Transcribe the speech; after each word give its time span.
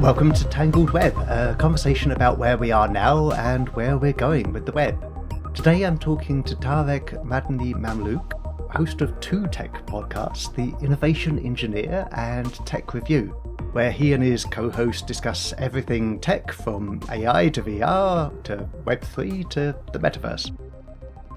Welcome 0.00 0.32
to 0.32 0.44
Tangled 0.48 0.90
Web, 0.90 1.16
a 1.16 1.54
conversation 1.58 2.12
about 2.12 2.38
where 2.38 2.56
we 2.56 2.72
are 2.72 2.88
now 2.88 3.30
and 3.32 3.68
where 3.70 3.98
we're 3.98 4.12
going 4.12 4.52
with 4.52 4.66
the 4.66 4.72
web. 4.72 4.98
Today 5.54 5.82
I'm 5.82 5.98
talking 5.98 6.42
to 6.44 6.56
Tarek 6.56 7.22
Madany 7.24 7.74
Mamlouk, 7.74 8.32
host 8.70 9.00
of 9.02 9.18
two 9.20 9.46
tech 9.48 9.86
podcasts, 9.86 10.54
The 10.54 10.74
Innovation 10.84 11.38
Engineer 11.38 12.08
and 12.12 12.52
Tech 12.66 12.92
Review, 12.94 13.28
where 13.72 13.90
he 13.90 14.14
and 14.14 14.22
his 14.22 14.44
co 14.44 14.70
host 14.70 15.06
discuss 15.06 15.52
everything 15.58 16.20
tech 16.20 16.50
from 16.50 17.00
AI 17.10 17.48
to 17.50 17.62
VR 17.62 18.42
to 18.44 18.68
Web3 18.84 19.48
to 19.50 19.76
the 19.92 19.98
metaverse. 19.98 20.54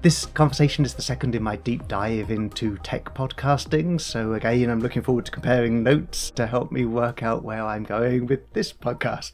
This 0.00 0.26
conversation 0.26 0.84
is 0.84 0.94
the 0.94 1.02
second 1.02 1.34
in 1.34 1.42
my 1.42 1.56
deep 1.56 1.88
dive 1.88 2.30
into 2.30 2.76
tech 2.84 3.06
podcasting, 3.16 4.00
so 4.00 4.34
again, 4.34 4.70
I'm 4.70 4.78
looking 4.78 5.02
forward 5.02 5.24
to 5.24 5.32
comparing 5.32 5.82
notes 5.82 6.30
to 6.32 6.46
help 6.46 6.70
me 6.70 6.84
work 6.84 7.24
out 7.24 7.42
where 7.42 7.66
I'm 7.66 7.82
going 7.82 8.26
with 8.26 8.52
this 8.52 8.72
podcast. 8.72 9.32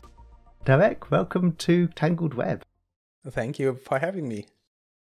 Tarek, 0.65 1.11
welcome 1.11 1.53
to 1.57 1.89
Tangled 1.89 2.33
Web. 2.33 2.63
Thank 3.29 3.59
you 3.59 3.75
for 3.75 3.99
having 3.99 4.27
me. 4.27 4.47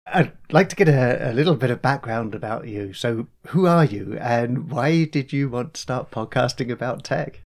I'd 0.08 0.32
like 0.50 0.70
to 0.70 0.76
get 0.76 0.90
a, 0.90 1.30
a, 1.30 1.34
little 1.34 1.56
bit 1.56 1.70
of 1.70 1.80
background 1.80 2.34
about 2.34 2.68
you. 2.68 2.94
So, 2.94 3.28
who 3.50 3.68
are 3.68 3.86
you 3.86 4.18
and 4.20 4.72
why 4.72 5.06
did 5.06 5.32
you 5.32 5.48
want 5.48 5.76
to 5.76 5.82
start 5.82 6.10
podcasting 6.10 6.72
about 6.72 7.04
tech? 7.04 7.44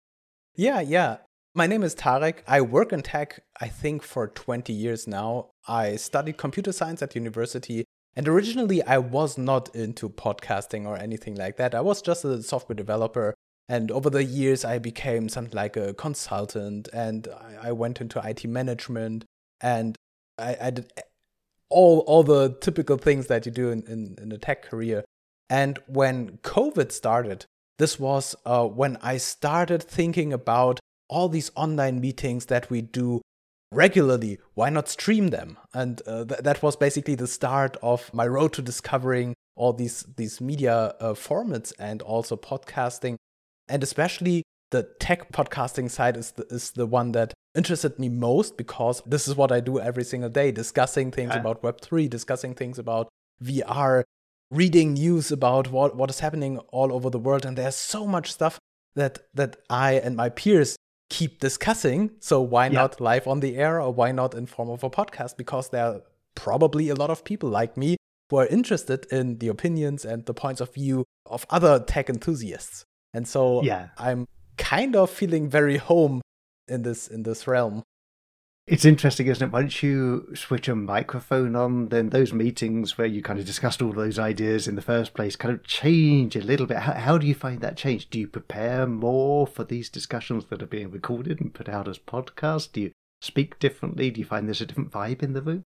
Yeah, 0.56 0.80
yeah. 0.80 1.18
My 1.54 1.68
name 1.68 1.84
is 1.84 1.94
Tarek. 1.94 2.38
I 2.48 2.60
work 2.60 2.92
in 2.92 3.02
tech, 3.02 3.44
I 3.60 3.68
think, 3.68 4.02
for 4.02 4.26
20 4.26 4.72
years 4.72 5.06
now. 5.06 5.50
I 5.68 5.94
studied 5.94 6.38
computer 6.38 6.72
science 6.72 7.02
at 7.02 7.14
university 7.14 7.84
and 8.16 8.26
originally, 8.26 8.82
I 8.82 8.98
was 8.98 9.38
not 9.38 9.74
into 9.74 10.08
podcasting 10.08 10.86
or 10.86 10.96
anything 10.96 11.36
like 11.36 11.56
that. 11.58 11.74
I 11.74 11.80
was 11.80 12.02
just 12.02 12.24
a 12.24 12.42
software 12.42 12.74
developer. 12.76 13.34
And 13.68 13.90
over 13.92 14.10
the 14.10 14.24
years, 14.24 14.64
I 14.64 14.78
became 14.78 15.28
something 15.28 15.54
like 15.54 15.76
a 15.76 15.94
consultant 15.94 16.88
and 16.92 17.28
I 17.62 17.70
went 17.70 18.00
into 18.00 18.20
IT 18.24 18.44
management 18.46 19.24
and 19.60 19.96
I, 20.38 20.56
I 20.60 20.70
did 20.70 20.92
all, 21.68 22.00
all 22.00 22.24
the 22.24 22.56
typical 22.60 22.96
things 22.96 23.28
that 23.28 23.46
you 23.46 23.52
do 23.52 23.70
in, 23.70 23.84
in, 23.84 24.16
in 24.20 24.32
a 24.32 24.38
tech 24.38 24.62
career. 24.62 25.04
And 25.48 25.78
when 25.86 26.38
COVID 26.38 26.90
started, 26.90 27.46
this 27.78 28.00
was 28.00 28.34
uh, 28.44 28.66
when 28.66 28.96
I 29.02 29.18
started 29.18 29.82
thinking 29.82 30.32
about 30.32 30.80
all 31.08 31.28
these 31.28 31.52
online 31.54 32.00
meetings 32.00 32.46
that 32.46 32.70
we 32.70 32.82
do 32.82 33.22
regularly, 33.72 34.38
why 34.54 34.70
not 34.70 34.88
stream 34.88 35.28
them? 35.28 35.58
And 35.72 36.02
uh, 36.06 36.24
th- 36.24 36.40
that 36.40 36.62
was 36.62 36.76
basically 36.76 37.14
the 37.14 37.26
start 37.26 37.76
of 37.82 38.12
my 38.12 38.26
road 38.26 38.52
to 38.54 38.62
discovering 38.62 39.34
all 39.56 39.72
these 39.72 40.04
these 40.16 40.40
media 40.40 40.94
uh, 41.00 41.12
formats 41.12 41.72
and 41.78 42.02
also 42.02 42.36
podcasting, 42.36 43.16
and 43.68 43.82
especially 43.82 44.42
the 44.70 44.84
tech 45.00 45.32
podcasting 45.32 45.90
side 45.90 46.16
is 46.16 46.32
the, 46.32 46.46
is 46.50 46.70
the 46.72 46.86
one 46.86 47.12
that 47.12 47.34
interested 47.54 47.98
me 47.98 48.08
most 48.08 48.56
because 48.56 49.02
this 49.04 49.26
is 49.26 49.34
what 49.34 49.52
I 49.52 49.60
do 49.60 49.80
every 49.80 50.04
single 50.04 50.30
day, 50.30 50.52
discussing 50.52 51.10
things 51.10 51.32
yeah. 51.34 51.40
about 51.40 51.62
Web 51.62 51.80
three, 51.80 52.08
discussing 52.08 52.54
things 52.54 52.78
about 52.78 53.08
VR, 53.42 54.04
reading 54.50 54.94
news 54.94 55.30
about 55.30 55.70
what 55.70 55.96
what 55.96 56.10
is 56.10 56.20
happening 56.20 56.58
all 56.72 56.92
over 56.92 57.10
the 57.10 57.18
world, 57.18 57.44
and 57.44 57.58
there's 57.58 57.76
so 57.76 58.06
much 58.06 58.32
stuff 58.32 58.58
that 58.94 59.18
that 59.34 59.56
I 59.68 59.94
and 59.94 60.16
my 60.16 60.28
peers 60.28 60.76
keep 61.10 61.40
discussing. 61.40 62.12
So 62.20 62.40
why 62.40 62.66
yeah. 62.66 62.80
not 62.80 63.00
live 63.00 63.26
on 63.26 63.40
the 63.40 63.56
air 63.56 63.82
or 63.82 63.92
why 63.92 64.12
not 64.12 64.34
in 64.34 64.46
form 64.46 64.70
of 64.70 64.82
a 64.82 64.88
podcast? 64.88 65.36
Because 65.36 65.68
there 65.68 65.84
are 65.84 66.02
probably 66.34 66.88
a 66.88 66.94
lot 66.94 67.10
of 67.10 67.24
people 67.24 67.50
like 67.50 67.76
me 67.76 67.96
who 68.30 68.36
are 68.36 68.46
interested 68.46 69.06
in 69.12 69.38
the 69.38 69.48
opinions 69.48 70.04
and 70.04 70.24
the 70.24 70.32
points 70.32 70.60
of 70.60 70.72
view 70.72 71.04
of 71.26 71.44
other 71.50 71.80
tech 71.80 72.08
enthusiasts. 72.08 72.84
And 73.12 73.26
so 73.28 73.62
yeah. 73.62 73.88
I'm 73.98 74.26
kind 74.56 74.96
of 74.96 75.10
feeling 75.10 75.50
very 75.50 75.76
home 75.76 76.22
in 76.68 76.82
this 76.82 77.08
in 77.08 77.24
this 77.24 77.46
realm. 77.46 77.82
It's 78.70 78.84
interesting, 78.84 79.26
isn't 79.26 79.48
it? 79.48 79.52
Once 79.52 79.82
you 79.82 80.28
switch 80.36 80.68
a 80.68 80.76
microphone 80.76 81.56
on, 81.56 81.88
then 81.88 82.10
those 82.10 82.32
meetings 82.32 82.96
where 82.96 83.06
you 83.08 83.20
kind 83.20 83.40
of 83.40 83.44
discussed 83.44 83.82
all 83.82 83.92
those 83.92 84.16
ideas 84.16 84.68
in 84.68 84.76
the 84.76 84.80
first 84.80 85.12
place 85.12 85.34
kind 85.34 85.52
of 85.52 85.64
change 85.64 86.36
a 86.36 86.40
little 86.40 86.66
bit. 86.66 86.76
How, 86.76 86.92
how 86.92 87.18
do 87.18 87.26
you 87.26 87.34
find 87.34 87.62
that 87.62 87.76
change? 87.76 88.10
Do 88.10 88.20
you 88.20 88.28
prepare 88.28 88.86
more 88.86 89.48
for 89.48 89.64
these 89.64 89.90
discussions 89.90 90.44
that 90.44 90.62
are 90.62 90.66
being 90.66 90.92
recorded 90.92 91.40
and 91.40 91.52
put 91.52 91.68
out 91.68 91.88
as 91.88 91.98
podcasts? 91.98 92.70
Do 92.70 92.82
you 92.82 92.92
speak 93.20 93.58
differently? 93.58 94.08
Do 94.12 94.20
you 94.20 94.24
find 94.24 94.46
there's 94.46 94.60
a 94.60 94.66
different 94.66 94.92
vibe 94.92 95.24
in 95.24 95.32
the 95.32 95.42
room? 95.42 95.64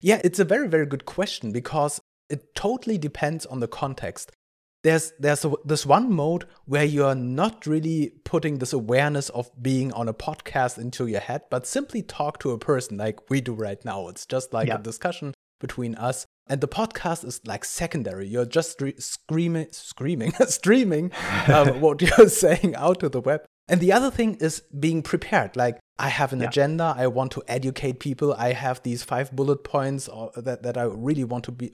Yeah, 0.00 0.22
it's 0.24 0.38
a 0.38 0.46
very, 0.46 0.66
very 0.66 0.86
good 0.86 1.04
question 1.04 1.52
because 1.52 2.00
it 2.30 2.54
totally 2.54 2.96
depends 2.96 3.44
on 3.44 3.60
the 3.60 3.68
context 3.68 4.32
there's 4.84 5.12
there's 5.18 5.44
a, 5.44 5.52
this 5.64 5.84
one 5.84 6.12
mode 6.12 6.46
where 6.66 6.84
you're 6.84 7.14
not 7.14 7.66
really 7.66 8.12
putting 8.24 8.58
this 8.58 8.72
awareness 8.72 9.30
of 9.30 9.50
being 9.60 9.92
on 9.94 10.08
a 10.08 10.14
podcast 10.14 10.78
into 10.78 11.06
your 11.06 11.20
head 11.20 11.42
but 11.50 11.66
simply 11.66 12.02
talk 12.02 12.38
to 12.38 12.52
a 12.52 12.58
person 12.58 12.98
like 12.98 13.28
we 13.30 13.40
do 13.40 13.54
right 13.54 13.82
now. 13.84 14.06
It's 14.08 14.26
just 14.26 14.52
like 14.52 14.68
yeah. 14.68 14.76
a 14.76 14.82
discussion 14.82 15.34
between 15.58 15.94
us. 15.96 16.26
And 16.46 16.60
the 16.60 16.68
podcast 16.68 17.24
is 17.24 17.40
like 17.46 17.64
secondary. 17.64 18.28
You're 18.28 18.44
just 18.44 18.80
re- 18.80 18.94
screaming 18.98 19.68
screaming 19.72 20.32
streaming 20.46 21.10
um, 21.48 21.80
what 21.84 22.02
you're 22.02 22.28
saying 22.44 22.76
out 22.76 23.00
to 23.00 23.08
the 23.08 23.22
web. 23.22 23.44
And 23.66 23.80
the 23.80 23.92
other 23.92 24.10
thing 24.10 24.34
is 24.34 24.62
being 24.78 25.02
prepared. 25.02 25.56
Like 25.56 25.80
i 25.98 26.08
have 26.08 26.34
an 26.34 26.40
yeah. 26.40 26.48
agenda. 26.48 26.94
I 26.94 27.06
want 27.06 27.32
to 27.32 27.42
educate 27.48 28.00
people. 28.00 28.34
I 28.34 28.52
have 28.52 28.82
these 28.82 29.02
five 29.02 29.34
bullet 29.34 29.64
points 29.64 30.08
or, 30.08 30.30
that, 30.36 30.62
that 30.62 30.76
i 30.76 30.82
really 30.82 31.24
want 31.24 31.44
to 31.44 31.52
be 31.52 31.72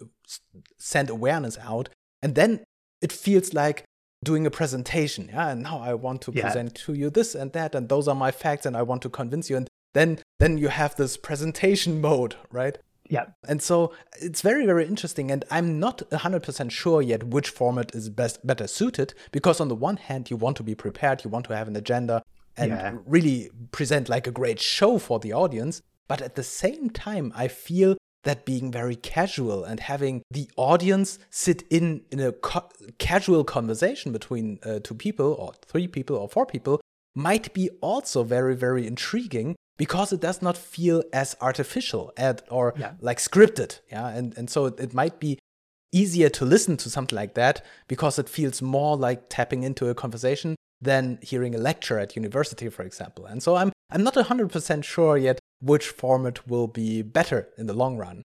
send 0.79 1.11
awareness 1.11 1.59
out. 1.59 1.89
And 2.23 2.37
then 2.37 2.63
it 3.01 3.13
feels 3.13 3.55
like 3.55 3.85
doing 4.23 4.47
a 4.47 4.51
presentation. 4.51 5.31
Yeah, 5.33 5.51
and 5.51 5.63
now 5.63 5.81
I 5.81 5.95
want 5.95 6.23
to 6.23 6.33
yeah. 6.33 6.43
present 6.43 6.75
to 6.77 6.95
you 6.95 7.11
this 7.11 7.35
and 7.35 7.53
that, 7.53 7.75
and 7.75 7.89
those 7.89 8.09
are 8.09 8.15
my 8.15 8.31
facts, 8.31 8.67
and 8.67 8.77
I 8.77 8.83
want 8.83 9.03
to 9.03 9.09
convince 9.09 9.51
you. 9.51 9.57
And 9.57 9.69
then 9.95 10.19
then 10.39 10.59
you 10.59 10.69
have 10.69 10.97
this 10.97 11.17
presentation 11.17 12.01
mode, 12.09 12.37
right? 12.51 12.79
Yeah. 13.11 13.27
And 13.49 13.61
so 13.61 13.93
it's 14.21 14.41
very, 14.41 14.65
very 14.65 14.87
interesting. 14.87 15.33
And 15.33 15.45
I'm 15.51 15.81
not 15.81 15.99
100% 16.11 16.71
sure 16.71 17.03
yet 17.03 17.25
which 17.25 17.49
format 17.49 17.93
is 17.93 18.09
best, 18.09 18.47
better 18.47 18.69
suited 18.69 19.15
because, 19.33 19.61
on 19.61 19.67
the 19.67 19.75
one 19.75 19.97
hand, 19.97 20.31
you 20.31 20.37
want 20.37 20.57
to 20.59 20.63
be 20.63 20.77
prepared, 20.77 21.25
you 21.25 21.31
want 21.31 21.47
to 21.47 21.57
have 21.57 21.67
an 21.67 21.75
agenda 21.75 22.23
and 22.57 22.71
yeah. 22.71 22.95
really 23.05 23.51
present 23.73 24.09
like 24.09 24.29
a 24.29 24.31
great 24.31 24.61
show 24.61 24.99
for 24.99 25.19
the 25.19 25.33
audience. 25.33 25.83
But 26.07 26.23
at 26.23 26.37
the 26.37 26.45
same 26.45 26.91
time, 26.91 27.33
I 27.35 27.49
feel 27.49 27.97
that 28.25 28.45
being 28.45 28.71
very 28.71 28.97
casual 28.97 29.65
and 29.65 29.81
having 29.81 30.23
the 30.31 30.51
audience 30.57 31.19
sit 31.31 31.63
in 31.71 32.03
in 32.11 32.21
a 32.21 32.33
co- 32.33 32.69
casual 32.99 33.45
conversation 33.45 34.13
between 34.13 34.59
uh, 34.65 34.79
two 34.83 34.95
people 34.95 35.35
or 35.39 35.53
three 35.65 35.89
people 35.89 36.17
or 36.17 36.29
four 36.29 36.47
people 36.47 36.81
might 37.15 37.53
be 37.55 37.71
also 37.81 38.23
very 38.23 38.55
very 38.55 38.87
intriguing 38.87 39.57
because 39.79 40.13
it 40.13 40.21
does 40.21 40.43
not 40.43 40.57
feel 40.57 41.03
as 41.13 41.37
artificial 41.41 42.13
and 42.17 42.43
or 42.51 42.75
yeah. 42.77 42.93
like 43.01 43.19
scripted 43.19 43.81
yeah 43.91 44.09
and 44.09 44.37
and 44.37 44.51
so 44.51 44.67
it, 44.67 44.79
it 44.79 44.95
might 44.95 45.19
be 45.19 45.39
easier 45.93 46.29
to 46.29 46.45
listen 46.45 46.77
to 46.77 46.89
something 46.91 47.17
like 47.17 47.35
that 47.35 47.65
because 47.89 48.19
it 48.19 48.29
feels 48.29 48.63
more 48.63 48.97
like 48.97 49.29
tapping 49.29 49.63
into 49.63 49.89
a 49.89 49.95
conversation 49.95 50.55
than 50.81 51.19
hearing 51.21 51.55
a 51.55 51.59
lecture 51.59 51.99
at 51.99 52.17
university 52.17 52.69
for 52.69 52.83
example 52.83 53.27
and 53.27 53.43
so 53.43 53.57
i'm 53.57 53.73
i'm 53.91 54.05
not 54.05 54.15
100% 54.15 54.85
sure 54.85 55.17
yet 55.17 55.39
which 55.61 55.89
format 55.89 56.49
will 56.49 56.67
be 56.67 57.03
better 57.03 57.49
in 57.57 57.67
the 57.67 57.75
long 57.75 57.97
run. 57.97 58.23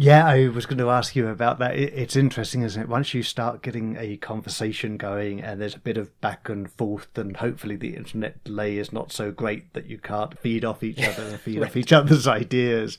Yeah, 0.00 0.24
I 0.28 0.46
was 0.46 0.64
going 0.64 0.78
to 0.78 0.90
ask 0.90 1.16
you 1.16 1.26
about 1.26 1.58
that. 1.58 1.74
It's 1.74 2.14
interesting, 2.14 2.62
isn't 2.62 2.80
it? 2.80 2.88
Once 2.88 3.14
you 3.14 3.24
start 3.24 3.62
getting 3.62 3.96
a 3.96 4.16
conversation 4.18 4.96
going 4.96 5.42
and 5.42 5.60
there's 5.60 5.74
a 5.74 5.80
bit 5.80 5.96
of 5.96 6.20
back 6.20 6.48
and 6.48 6.70
forth, 6.70 7.18
and 7.18 7.36
hopefully 7.36 7.74
the 7.74 7.96
internet 7.96 8.44
delay 8.44 8.78
is 8.78 8.92
not 8.92 9.10
so 9.10 9.32
great 9.32 9.74
that 9.74 9.86
you 9.86 9.98
can't 9.98 10.38
feed 10.38 10.64
off 10.64 10.84
each 10.84 11.02
other 11.02 11.24
and 11.24 11.40
feed 11.40 11.58
right. 11.60 11.68
off 11.68 11.76
each 11.76 11.92
other's 11.92 12.28
ideas. 12.28 12.96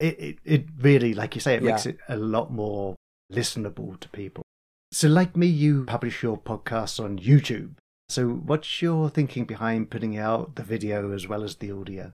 It, 0.00 0.18
it, 0.18 0.38
it 0.44 0.64
really, 0.80 1.14
like 1.14 1.36
you 1.36 1.40
say, 1.40 1.54
it 1.54 1.62
yeah. 1.62 1.70
makes 1.70 1.86
it 1.86 1.98
a 2.08 2.16
lot 2.16 2.52
more 2.52 2.96
listenable 3.32 4.00
to 4.00 4.08
people. 4.08 4.42
So, 4.90 5.06
like 5.06 5.36
me, 5.36 5.46
you 5.46 5.84
publish 5.84 6.24
your 6.24 6.36
podcasts 6.36 7.02
on 7.02 7.20
YouTube. 7.20 7.76
So, 8.08 8.28
what's 8.28 8.82
your 8.82 9.08
thinking 9.08 9.44
behind 9.44 9.90
putting 9.90 10.18
out 10.18 10.56
the 10.56 10.64
video 10.64 11.12
as 11.12 11.28
well 11.28 11.44
as 11.44 11.54
the 11.54 11.70
audio? 11.70 12.10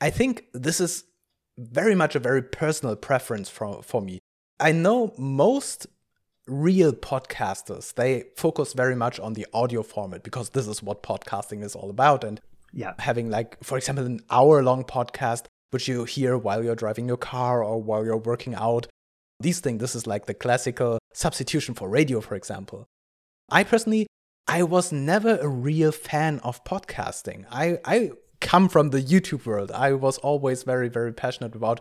I 0.00 0.10
think 0.10 0.46
this 0.52 0.80
is 0.80 1.04
very 1.58 1.94
much 1.94 2.14
a 2.14 2.18
very 2.18 2.42
personal 2.42 2.96
preference 2.96 3.48
for, 3.48 3.82
for 3.82 4.02
me. 4.02 4.18
I 4.60 4.72
know 4.72 5.14
most 5.16 5.86
real 6.46 6.92
podcasters, 6.92 7.94
they 7.94 8.24
focus 8.36 8.72
very 8.72 8.94
much 8.94 9.18
on 9.18 9.32
the 9.32 9.46
audio 9.52 9.82
format 9.82 10.22
because 10.22 10.50
this 10.50 10.66
is 10.66 10.82
what 10.82 11.02
podcasting 11.02 11.62
is 11.64 11.74
all 11.74 11.90
about. 11.90 12.24
And 12.24 12.40
yeah, 12.72 12.94
having 12.98 13.30
like, 13.30 13.62
for 13.64 13.78
example, 13.78 14.04
an 14.04 14.20
hour 14.30 14.62
long 14.62 14.84
podcast, 14.84 15.44
which 15.70 15.88
you 15.88 16.04
hear 16.04 16.36
while 16.36 16.62
you're 16.62 16.76
driving 16.76 17.08
your 17.08 17.16
car 17.16 17.62
or 17.62 17.82
while 17.82 18.04
you're 18.04 18.16
working 18.16 18.54
out. 18.54 18.86
These 19.40 19.60
things, 19.60 19.80
this 19.80 19.94
is 19.94 20.06
like 20.06 20.26
the 20.26 20.34
classical 20.34 20.98
substitution 21.12 21.74
for 21.74 21.88
radio, 21.88 22.20
for 22.20 22.34
example. 22.34 22.86
I 23.50 23.64
personally, 23.64 24.06
I 24.48 24.62
was 24.62 24.92
never 24.92 25.38
a 25.38 25.48
real 25.48 25.92
fan 25.92 26.38
of 26.40 26.64
podcasting. 26.64 27.44
I, 27.50 27.78
I 27.84 28.12
come 28.40 28.68
from 28.68 28.90
the 28.90 29.02
YouTube 29.02 29.46
world. 29.46 29.70
I 29.72 29.92
was 29.92 30.18
always 30.18 30.62
very, 30.62 30.88
very 30.88 31.12
passionate 31.12 31.54
about 31.54 31.80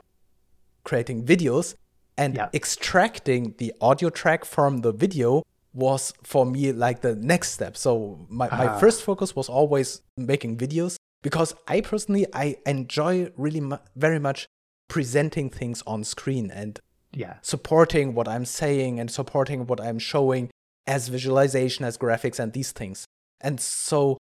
creating 0.84 1.26
videos 1.26 1.76
and 2.18 2.36
yeah. 2.36 2.50
extracting 2.54 3.56
the 3.58 3.74
audio 3.82 4.10
track 4.10 4.46
from 4.46 4.78
the 4.80 4.92
video 4.92 5.44
was 5.74 6.14
for 6.24 6.46
me 6.46 6.72
like 6.72 7.02
the 7.02 7.16
next 7.16 7.52
step. 7.52 7.76
So 7.76 8.26
my, 8.30 8.48
my 8.50 8.68
Ah. 8.68 8.80
first 8.80 9.04
focus 9.04 9.36
was 9.36 9.50
always 9.50 10.02
making 10.16 10.58
videos 10.58 10.96
because 11.22 11.54
I 11.68 11.82
personally 11.82 12.26
I 12.34 12.56
enjoy 12.66 13.32
really 13.36 13.60
mu- 13.60 13.78
very 13.96 14.20
much 14.20 14.48
presenting 14.88 15.50
things 15.50 15.84
on 15.86 16.04
screen 16.04 16.50
and 16.52 16.80
Yeah. 17.14 17.36
supporting 17.42 18.14
what 18.14 18.28
I'm 18.28 18.46
saying 18.46 19.00
and 19.00 19.12
supporting 19.12 19.68
what 19.68 19.82
I'm 19.82 20.00
showing 20.00 20.50
as 20.88 21.08
visualization, 21.10 21.84
as 21.84 21.98
graphics, 21.98 22.40
and 22.40 22.54
these 22.54 22.72
things. 22.72 23.06
And 23.42 23.60
so 23.60 24.18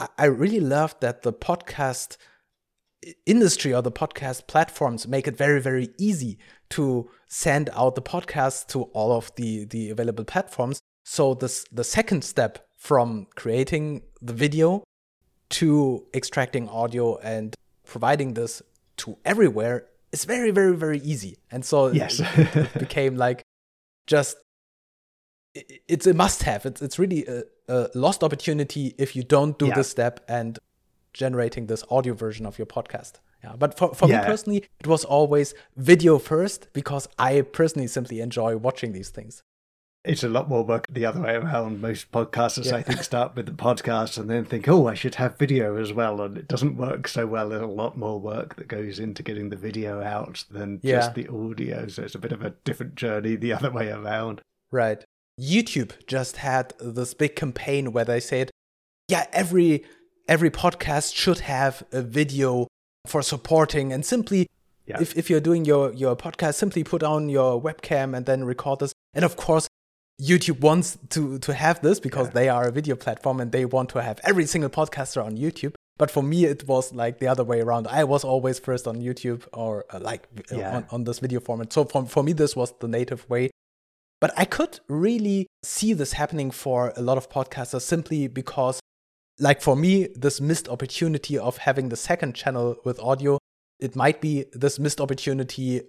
I- 0.00 0.24
really 0.26 0.60
love 0.60 0.94
that 1.00 1.22
the 1.22 1.32
podcast 1.32 2.16
industry 3.26 3.74
or 3.74 3.82
the 3.82 3.92
podcast 3.92 4.46
platforms 4.46 5.06
make 5.06 5.28
it 5.28 5.36
very, 5.36 5.60
very 5.60 5.90
easy 5.98 6.38
to 6.70 7.10
send 7.28 7.68
out 7.74 7.94
the 7.94 8.02
podcast 8.02 8.66
to 8.68 8.82
all 8.94 9.12
of 9.12 9.30
the, 9.36 9.64
the 9.66 9.90
available 9.90 10.24
platforms. 10.24 10.80
So 11.04 11.34
this 11.34 11.64
the 11.70 11.84
second 11.84 12.24
step 12.24 12.66
from 12.78 13.26
creating 13.36 14.02
the 14.22 14.32
video 14.32 14.84
to 15.50 16.06
extracting 16.14 16.68
audio 16.68 17.18
and 17.18 17.54
providing 17.86 18.34
this 18.34 18.62
to 18.98 19.18
everywhere 19.24 19.86
is 20.12 20.24
very, 20.24 20.50
very, 20.50 20.74
very 20.74 20.98
easy. 21.00 21.36
And 21.50 21.64
so 21.64 21.88
Yes. 21.92 22.20
it, 22.20 22.72
became 22.78 23.16
like 23.16 23.42
just 24.06 24.36
it's 25.54 26.06
a 26.06 26.14
must-have. 26.14 26.66
It's 26.66 26.82
it's 26.82 26.98
really 26.98 27.24
a, 27.26 27.42
a 27.68 27.88
lost 27.94 28.22
opportunity 28.24 28.94
if 28.98 29.14
you 29.16 29.22
don't 29.22 29.58
do 29.58 29.66
Yeah. 29.66 29.74
this 29.76 29.88
step 29.90 30.20
and 30.28 30.58
generating 31.12 31.66
this 31.66 31.84
audio 31.90 32.14
version 32.14 32.44
of 32.46 32.58
your 32.58 32.66
podcast. 32.66 33.14
Yeah, 33.42 33.54
but 33.58 33.76
for, 33.78 33.94
for 33.94 34.08
Yeah. 34.08 34.20
me 34.22 34.26
personally, 34.26 34.64
it 34.80 34.86
was 34.86 35.04
always 35.04 35.54
video 35.76 36.18
first 36.18 36.68
because 36.72 37.08
I 37.18 37.42
personally 37.42 37.86
simply 37.88 38.20
enjoy 38.20 38.56
watching 38.56 38.92
these 38.92 39.10
things. 39.10 39.42
It's 40.04 40.22
a 40.24 40.28
lot 40.28 40.50
more 40.50 40.64
work 40.64 40.86
the 40.90 41.06
other 41.06 41.20
way 41.22 41.34
around. 41.34 41.80
Most 41.80 42.10
podcasters, 42.12 42.66
Yeah. 42.66 42.76
I 42.76 42.82
think, 42.82 43.02
start 43.02 43.34
with 43.36 43.46
the 43.46 43.52
podcast 43.52 44.18
and 44.18 44.28
then 44.28 44.44
think, 44.44 44.68
oh, 44.68 44.86
I 44.86 44.92
should 44.94 45.14
have 45.14 45.38
video 45.38 45.76
as 45.76 45.92
well. 45.94 46.20
And 46.20 46.36
it 46.36 46.46
doesn't 46.48 46.76
work 46.76 47.08
so 47.08 47.26
well. 47.26 47.48
There's 47.50 47.62
a 47.62 47.66
lot 47.66 47.96
more 47.96 48.20
work 48.20 48.56
that 48.56 48.68
goes 48.68 48.98
into 48.98 49.22
getting 49.22 49.48
the 49.48 49.56
video 49.56 50.02
out 50.02 50.44
than 50.50 50.80
Yeah. 50.82 50.96
just 50.96 51.14
the 51.14 51.28
audio. 51.28 51.86
So 51.88 52.02
it's 52.02 52.14
a 52.14 52.18
bit 52.18 52.32
of 52.32 52.42
a 52.42 52.50
different 52.64 52.96
journey 52.96 53.36
the 53.36 53.52
other 53.54 53.70
way 53.70 53.90
around. 53.90 54.42
Right. 54.70 55.02
YouTube 55.40 55.92
just 56.06 56.36
had 56.38 56.74
this 56.80 57.14
big 57.14 57.34
campaign 57.36 57.92
where 57.92 58.04
they 58.04 58.20
said, 58.20 58.50
yeah, 59.08 59.26
every 59.32 59.84
every 60.28 60.50
podcast 60.50 61.14
should 61.14 61.40
have 61.40 61.82
a 61.92 62.00
video 62.00 62.66
for 63.06 63.20
supporting 63.22 63.92
and 63.92 64.06
simply 64.06 64.46
Yeah. 64.86 64.98
if, 65.00 65.16
if 65.16 65.28
you're 65.28 65.40
doing 65.40 65.64
your, 65.66 65.92
your 65.92 66.16
podcast, 66.16 66.54
simply 66.54 66.82
put 66.84 67.02
on 67.02 67.28
your 67.28 67.60
webcam 67.60 68.16
and 68.16 68.24
then 68.26 68.44
record 68.44 68.78
this. 68.80 68.92
And 69.12 69.24
of 69.24 69.36
course, 69.36 69.68
YouTube 70.22 70.60
wants 70.60 70.96
to 71.10 71.38
to 71.40 71.52
have 71.52 71.80
this 71.82 72.00
because 72.00 72.28
Yeah. 72.28 72.32
they 72.34 72.48
are 72.48 72.64
a 72.68 72.72
video 72.72 72.96
platform 72.96 73.40
and 73.40 73.50
they 73.52 73.64
want 73.64 73.88
to 73.90 74.02
have 74.02 74.20
every 74.24 74.46
single 74.46 74.70
podcaster 74.70 75.22
on 75.24 75.36
YouTube. 75.36 75.74
But 75.98 76.10
for 76.10 76.22
me, 76.22 76.44
it 76.44 76.66
was 76.66 76.92
like 76.92 77.18
the 77.18 77.28
other 77.28 77.44
way 77.44 77.60
around. 77.60 77.86
I 77.88 78.04
was 78.04 78.24
always 78.24 78.58
first 78.58 78.86
on 78.88 78.96
YouTube 79.00 79.42
or 79.52 79.84
uh, 79.90 80.00
like 80.00 80.22
uh, 80.52 80.56
Yeah. 80.56 80.76
on, 80.76 80.86
on 80.90 81.04
this 81.04 81.18
video 81.20 81.40
format. 81.40 81.72
So 81.72 81.84
for, 81.84 82.06
for 82.06 82.22
me, 82.22 82.32
this 82.32 82.56
was 82.56 82.72
the 82.80 82.88
native 82.88 83.28
way. 83.28 83.50
But 84.24 84.32
I 84.38 84.46
could 84.46 84.80
really 84.88 85.48
see 85.62 85.92
this 85.92 86.14
happening 86.14 86.50
for 86.50 86.94
a 86.96 87.02
lot 87.02 87.18
of 87.18 87.28
podcasters 87.28 87.82
simply 87.82 88.26
because, 88.26 88.80
like 89.38 89.60
for 89.60 89.76
me, 89.76 90.08
this 90.16 90.40
missed 90.40 90.66
opportunity 90.66 91.36
of 91.36 91.58
having 91.58 91.90
the 91.90 91.96
second 91.96 92.34
channel 92.34 92.76
with 92.86 92.98
audio, 93.00 93.36
it 93.80 93.94
might 93.94 94.22
be 94.22 94.46
this 94.54 94.78
missed 94.78 94.98
opportunity 94.98 95.82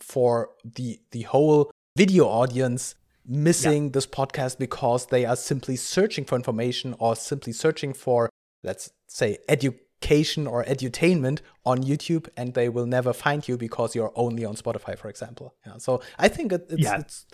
for 0.00 0.50
the 0.64 0.98
the 1.12 1.22
whole 1.22 1.70
video 1.96 2.24
audience 2.26 2.96
missing 3.24 3.92
this 3.92 4.04
podcast 4.04 4.58
because 4.58 5.06
they 5.06 5.24
are 5.24 5.36
simply 5.36 5.76
searching 5.76 6.24
for 6.24 6.34
information 6.34 6.96
or 6.98 7.14
simply 7.14 7.52
searching 7.52 7.92
for 7.92 8.28
let's 8.64 8.90
say 9.06 9.38
education 9.48 10.48
or 10.48 10.64
edutainment 10.64 11.38
on 11.64 11.84
YouTube 11.84 12.26
and 12.36 12.54
they 12.54 12.68
will 12.68 12.86
never 12.86 13.12
find 13.12 13.46
you 13.46 13.56
because 13.56 13.94
you're 13.94 14.12
only 14.16 14.44
on 14.44 14.56
Spotify 14.56 14.98
for 14.98 15.08
example 15.08 15.54
yeah 15.64 15.78
so 15.78 16.02
I 16.18 16.28
think 16.28 16.52
it, 16.52 16.66
it's, 16.68 16.82
Yeah. 16.82 16.98
it's 16.98 17.26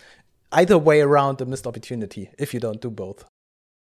either 0.53 0.79
way 0.79 1.01
around 1.01 1.41
a 1.41 1.47
missed 1.47 1.67
opportunity 1.67 2.31
if 2.39 2.53
you 2.55 2.61
don't 2.61 2.81
do 2.81 2.91
both 2.91 3.25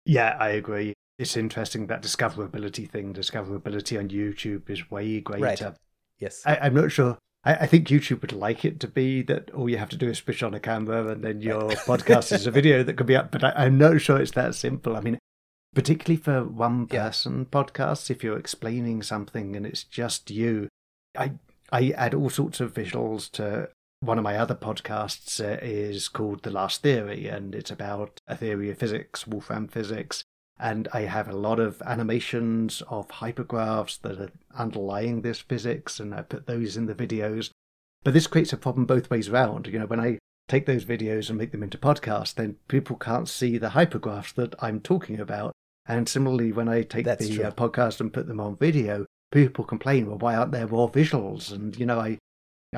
Yeah, 0.05 0.35
I 0.39 0.49
agree. 0.49 0.93
It's 1.19 1.37
interesting 1.37 1.87
that 1.87 2.01
discoverability 2.01 2.89
thing. 2.89 3.13
Discoverability 3.13 3.97
on 3.99 4.09
YouTube 4.09 4.69
is 4.69 4.89
way 4.91 5.21
greater. 5.21 5.75
yes 6.19 6.41
I, 6.45 6.57
I'm 6.57 6.73
not 6.73 6.91
sure. 6.91 7.17
I, 7.45 7.53
I 7.63 7.65
think 7.67 7.87
YouTube 7.87 8.21
would 8.21 8.31
like 8.33 8.65
it 8.65 8.79
to 8.81 8.87
be 8.87 9.21
that 9.23 9.51
all 9.51 9.69
you 9.69 9.77
have 9.77 9.89
to 9.89 9.97
do 9.97 10.09
is 10.09 10.17
switch 10.17 10.41
on 10.43 10.53
a 10.53 10.59
camera 10.59 11.07
and 11.13 11.23
then 11.23 11.41
your 11.41 11.69
podcast 11.91 12.31
is 12.33 12.47
a 12.47 12.51
video 12.51 12.83
that 12.83 12.95
can 12.97 13.05
be 13.05 13.15
up. 13.15 13.31
But 13.31 13.43
I, 13.43 13.51
I'm 13.65 13.77
not 13.77 14.01
sure 14.01 14.17
it's 14.19 14.31
that 14.31 14.55
simple. 14.55 14.95
I 14.97 15.01
mean, 15.01 15.19
particularly 15.75 16.17
for 16.21 16.43
one 16.43 16.87
Yeah. 16.91 17.03
person 17.07 17.45
podcasts, 17.45 18.09
if 18.09 18.23
you're 18.23 18.37
explaining 18.39 19.03
something 19.03 19.55
and 19.55 19.65
it's 19.65 19.83
just 19.83 20.31
you, 20.31 20.67
I 21.17 21.33
I 21.71 21.91
add 21.97 22.13
all 22.13 22.29
sorts 22.29 22.59
of 22.59 22.73
visuals 22.73 23.29
to 23.31 23.69
one 24.03 24.17
of 24.17 24.23
my 24.23 24.37
other 24.37 24.55
podcasts 24.55 25.39
uh, 25.39 25.57
is 25.61 26.09
called 26.09 26.43
The 26.43 26.51
Last 26.51 26.81
Theory, 26.81 27.27
and 27.27 27.55
it's 27.55 27.71
about 27.71 28.19
a 28.27 28.35
theory 28.35 28.69
of 28.69 28.77
physics, 28.77 29.25
Wolfram 29.25 29.67
physics. 29.67 30.23
And 30.59 30.87
I 30.93 31.01
have 31.01 31.27
a 31.27 31.35
lot 31.35 31.59
of 31.59 31.81
animations 31.85 32.83
of 32.89 33.07
hypergraphs 33.07 34.01
that 34.01 34.19
are 34.19 34.31
underlying 34.55 35.21
this 35.21 35.39
physics, 35.39 35.99
and 35.99 36.13
I 36.13 36.21
put 36.21 36.45
those 36.45 36.77
in 36.77 36.85
the 36.85 36.93
videos. 36.93 37.49
But 38.03 38.13
this 38.13 38.27
creates 38.27 38.53
a 38.53 38.57
problem 38.57 38.85
both 38.85 39.09
ways 39.09 39.29
around. 39.29 39.67
You 39.67 39.79
know, 39.79 39.85
when 39.85 39.99
I 39.99 40.19
take 40.47 40.65
those 40.65 40.85
videos 40.85 41.29
and 41.29 41.37
make 41.37 41.51
them 41.51 41.63
into 41.63 41.77
podcasts, 41.77 42.35
then 42.35 42.57
people 42.67 42.97
can't 42.97 43.29
see 43.29 43.57
the 43.57 43.69
hypergraphs 43.69 44.33
that 44.35 44.53
I'm 44.59 44.81
talking 44.81 45.19
about. 45.19 45.53
And 45.85 46.07
similarly, 46.07 46.51
when 46.51 46.69
I 46.69 46.83
take 46.83 47.05
That's 47.05 47.27
the 47.27 47.45
uh, 47.45 47.51
podcast 47.51 47.99
and 47.99 48.13
put 48.13 48.27
them 48.27 48.39
on 48.39 48.57
video, 48.57 49.05
people 49.31 49.63
complain, 49.65 50.07
well, 50.07 50.17
why 50.17 50.35
aren't 50.35 50.51
there 50.51 50.67
more 50.67 50.89
visuals? 50.89 51.51
And, 51.51 51.77
you 51.77 51.85
know, 51.85 51.99
I, 51.99 52.19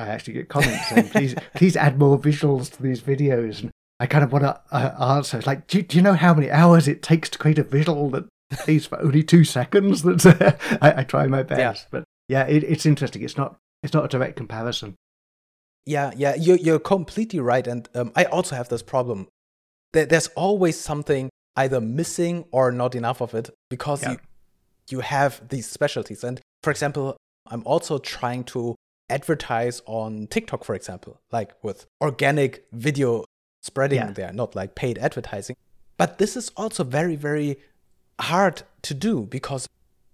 I 0.00 0.08
actually 0.08 0.34
get 0.34 0.48
comments 0.48 0.88
saying, 0.88 1.08
please, 1.08 1.34
please 1.54 1.76
add 1.76 1.98
more 1.98 2.18
visuals 2.18 2.70
to 2.76 2.82
these 2.82 3.00
videos. 3.00 3.60
And 3.62 3.70
I 4.00 4.06
kind 4.06 4.24
of 4.24 4.32
want 4.32 4.44
to 4.44 4.60
uh, 4.72 5.14
answer, 5.16 5.38
it's 5.38 5.46
like, 5.46 5.66
do, 5.66 5.82
do 5.82 5.96
you 5.96 6.02
know 6.02 6.14
how 6.14 6.34
many 6.34 6.50
hours 6.50 6.86
it 6.88 7.02
takes 7.02 7.28
to 7.30 7.38
create 7.38 7.58
a 7.58 7.62
visual 7.62 8.10
that 8.10 8.24
plays 8.52 8.86
for 8.86 9.00
only 9.00 9.22
two 9.22 9.44
seconds? 9.44 10.02
That's, 10.04 10.26
I, 10.26 10.94
I 10.98 11.04
try 11.04 11.26
my 11.26 11.42
best. 11.42 11.86
But 11.90 12.04
yeah, 12.28 12.44
it, 12.46 12.64
it's 12.64 12.86
interesting. 12.86 13.22
It's 13.22 13.36
not, 13.36 13.56
it's 13.82 13.94
not 13.94 14.04
a 14.04 14.08
direct 14.08 14.36
comparison. 14.36 14.94
Yeah, 15.88 16.10
yeah, 16.16 16.34
you're 16.34 16.56
you're 16.56 16.80
completely 16.80 17.38
right, 17.38 17.64
and 17.64 17.88
um, 17.94 18.10
I 18.16 18.24
also 18.24 18.56
have 18.56 18.68
this 18.68 18.82
problem. 18.82 19.28
There, 19.92 20.04
there's 20.04 20.26
always 20.34 20.80
something 20.80 21.30
either 21.54 21.80
missing 21.80 22.44
or 22.50 22.72
not 22.72 22.96
enough 22.96 23.20
of 23.20 23.34
it 23.34 23.50
because 23.70 24.02
Yeah. 24.02 24.10
you 24.12 24.18
you 24.90 25.00
have 25.00 25.48
these 25.48 25.68
specialties. 25.68 26.24
And 26.24 26.40
for 26.64 26.72
example, 26.72 27.16
I'm 27.46 27.62
also 27.64 27.98
trying 27.98 28.42
to 28.44 28.74
advertise 29.08 29.82
on 29.86 30.26
TikTok, 30.28 30.64
for 30.64 30.74
example, 30.74 31.20
like 31.32 31.52
with 31.62 31.86
organic 32.00 32.66
video 32.72 33.24
spreading 33.62 33.98
Yeah. 33.98 34.10
there, 34.12 34.32
not 34.32 34.54
like 34.54 34.74
paid 34.74 34.98
advertising. 34.98 35.56
But 35.96 36.18
this 36.18 36.36
is 36.36 36.50
also 36.56 36.84
very, 36.84 37.16
very 37.16 37.58
hard 38.20 38.62
to 38.82 38.94
do 38.94 39.22
because 39.22 39.68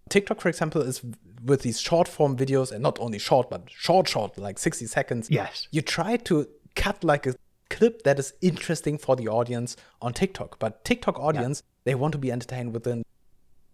TikTok, 0.08 0.40
for 0.40 0.48
example, 0.48 0.82
is 0.82 1.02
with 1.44 1.62
these 1.62 1.80
short 1.80 2.06
form 2.06 2.36
videos 2.36 2.70
and 2.70 2.82
not 2.82 2.98
only 3.00 3.18
short, 3.18 3.50
but 3.50 3.62
short, 3.68 4.08
short, 4.08 4.38
like 4.38 4.58
60 4.58 4.86
seconds. 4.86 5.28
Yes. 5.30 5.66
You 5.70 5.82
try 5.82 6.16
to 6.18 6.46
cut 6.76 7.02
like 7.02 7.26
a 7.26 7.34
clip 7.70 8.02
that 8.02 8.18
is 8.18 8.32
interesting 8.40 8.98
for 8.98 9.16
the 9.16 9.28
audience 9.28 9.76
on 10.00 10.12
TikTok, 10.12 10.58
but 10.58 10.84
TikTok 10.84 11.18
audience, 11.18 11.62
they 11.84 11.94
want 11.94 12.12
to 12.12 12.18
be 12.18 12.30
entertained 12.30 12.72
within 12.74 13.02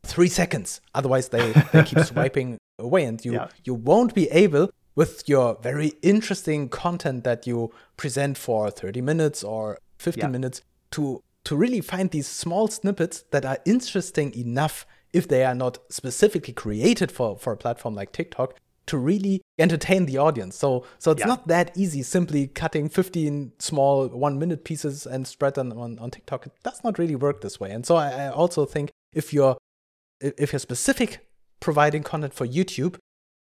three 0.05 0.29
seconds. 0.29 0.81
Otherwise, 0.95 1.29
they, 1.29 1.53
they 1.73 1.83
keep 1.83 1.99
swiping 2.05 2.57
away, 2.79 3.05
and 3.05 3.23
you 3.25 3.35
Yeah. 3.35 3.49
you 3.65 3.75
won't 3.75 4.15
be 4.15 4.31
able 4.31 4.71
with 4.99 5.29
your 5.29 5.57
very 5.63 5.93
interesting 6.03 6.69
content 6.69 7.23
that 7.23 7.47
you 7.47 7.71
present 7.97 8.37
for 8.37 8.69
30 8.71 9.01
minutes 9.01 9.45
or 9.45 9.79
50 9.99 10.21
Yeah. 10.21 10.29
minutes 10.29 10.63
to 10.91 11.23
to 11.45 11.57
really 11.57 11.81
find 11.81 12.11
these 12.11 12.27
small 12.43 12.67
snippets 12.69 13.17
that 13.31 13.45
are 13.45 13.59
interesting 13.65 14.29
enough 14.35 14.77
if 15.19 15.25
they 15.33 15.43
are 15.45 15.55
not 15.55 15.79
specifically 16.01 16.53
created 16.65 17.09
for 17.17 17.29
for 17.39 17.53
a 17.53 17.57
platform 17.65 17.95
like 18.01 18.11
TikTok 18.13 18.49
to 18.91 18.99
really 19.11 19.41
entertain 19.59 20.07
the 20.07 20.19
audience. 20.27 20.55
So 20.63 20.69
so 20.99 21.13
it's 21.13 21.21
Yeah. 21.21 21.33
not 21.35 21.47
that 21.55 21.67
easy 21.83 22.03
simply 22.03 22.43
cutting 22.63 22.89
15 22.89 23.53
small 23.59 24.09
1 24.09 24.39
minute 24.43 24.63
pieces 24.65 25.07
and 25.07 25.27
spread 25.35 25.55
them 25.55 25.69
on, 25.85 25.99
on 26.01 26.11
TikTok. 26.11 26.47
It 26.47 26.53
does 26.65 26.81
not 26.85 26.99
really 26.99 27.17
work 27.17 27.41
this 27.41 27.61
way. 27.61 27.71
And 27.77 27.87
so 27.87 27.95
I, 27.97 28.09
I 28.25 28.29
also 28.41 28.67
think 28.75 28.91
if 29.21 29.33
you're 29.35 29.57
if 30.21 30.53
you're 30.53 30.67
specific 30.71 31.11
providing 31.61 32.03
content 32.03 32.35
for 32.35 32.47
YouTube, 32.47 32.95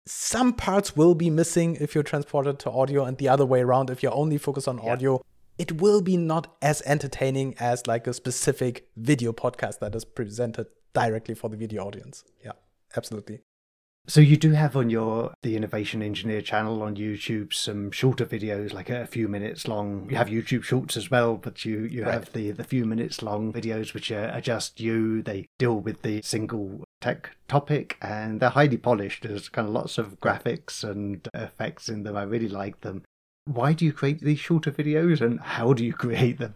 some 0.08 0.54
parts 0.54 0.96
will 0.96 1.16
be 1.16 1.30
missing 1.30 1.78
if 1.80 1.96
you're 1.96 2.04
transported 2.04 2.60
to 2.60 2.72
audio, 2.72 3.06
and 3.06 3.18
the 3.18 3.30
other 3.30 3.46
way 3.46 3.62
around, 3.62 3.90
if 3.90 4.04
you're 4.04 4.14
only 4.14 4.38
focused 4.38 4.68
on 4.68 4.78
Yeah. 4.78 4.92
audio, 4.92 5.22
it 5.58 5.82
will 5.82 6.02
be 6.02 6.18
not 6.18 6.56
as 6.62 6.82
entertaining 6.86 7.56
as 7.60 7.88
like 7.88 8.08
a 8.08 8.14
specific 8.14 8.88
video 8.96 9.32
podcast 9.34 9.80
that 9.80 9.96
is 9.96 10.06
presented 10.06 10.68
directly 10.94 11.34
for 11.34 11.50
the 11.50 11.58
video 11.58 11.86
audience. 11.86 12.24
Yeah, 12.44 12.52
absolutely. 12.96 13.42
So 14.08 14.22
you 14.22 14.38
do 14.38 14.52
have 14.52 14.78
on 14.78 14.92
your 14.92 15.34
the 15.42 15.56
Innovation 15.56 16.04
Engineer 16.04 16.42
channel 16.42 16.84
on 16.84 16.96
YouTube 16.96 17.54
some 17.54 17.90
shorter 17.90 18.24
videos, 18.26 18.72
like 18.72 18.92
a 18.92 19.08
few 19.08 19.28
minutes 19.28 19.68
long. 19.68 20.08
You 20.12 20.18
have 20.18 20.28
YouTube 20.28 20.62
Shorts 20.62 20.96
as 20.96 21.10
well, 21.10 21.38
but 21.38 21.66
you 21.66 21.80
you 21.86 22.04
right. 22.04 22.14
have 22.14 22.32
the 22.34 22.52
the 22.52 22.64
few 22.64 22.86
minutes 22.86 23.24
long 23.24 23.52
videos 23.52 23.96
which 23.96 24.12
are, 24.12 24.30
are 24.30 24.42
just 24.42 24.80
you. 24.80 25.24
They 25.24 25.48
deal 25.58 25.80
with 25.80 26.04
the 26.04 26.22
single 26.22 26.84
tech 27.06 27.30
topic 27.48 27.98
and 28.02 28.40
they're 28.40 28.50
highly 28.50 28.78
polished. 28.78 29.24
There's 29.24 29.48
kind 29.50 29.68
of 29.68 29.74
lots 29.74 29.98
of 30.00 30.20
graphics 30.20 30.84
and 30.84 31.28
effects 31.34 31.88
in 31.88 32.02
them. 32.04 32.18
I 32.18 32.24
really 32.24 32.50
like 32.50 32.82
them. 32.82 33.04
Why 33.46 33.74
do 33.74 33.86
you 33.86 33.94
create 33.94 34.22
these 34.22 34.40
shorter 34.40 34.72
videos 34.72 35.22
and 35.22 35.40
how 35.40 35.74
do 35.74 35.86
you 35.86 35.94
create 36.06 36.40
them? 36.40 36.56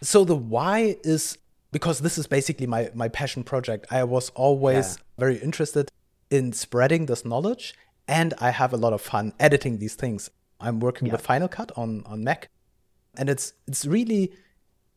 So 0.00 0.24
the 0.24 0.36
why 0.36 0.96
is 1.04 1.36
because 1.72 2.00
this 2.00 2.16
is 2.16 2.26
basically 2.26 2.66
my 2.66 2.90
my 2.94 3.08
passion 3.08 3.42
project. 3.44 3.86
I 3.90 4.04
was 4.04 4.30
always 4.30 4.86
yeah. 4.86 5.02
very 5.18 5.36
interested 5.36 5.90
in 6.30 6.52
spreading 6.52 7.04
this 7.06 7.22
knowledge 7.24 7.74
and 8.08 8.32
I 8.38 8.50
have 8.60 8.72
a 8.72 8.78
lot 8.78 8.92
of 8.94 9.02
fun 9.02 9.34
editing 9.38 9.78
these 9.78 9.94
things. 9.94 10.30
I'm 10.58 10.80
working 10.80 11.06
yeah. 11.06 11.12
with 11.14 11.22
Final 11.32 11.48
Cut 11.48 11.70
on 11.76 12.02
on 12.06 12.24
Mac 12.24 12.48
and 13.18 13.28
it's 13.28 13.52
it's 13.68 13.84
really 13.84 14.32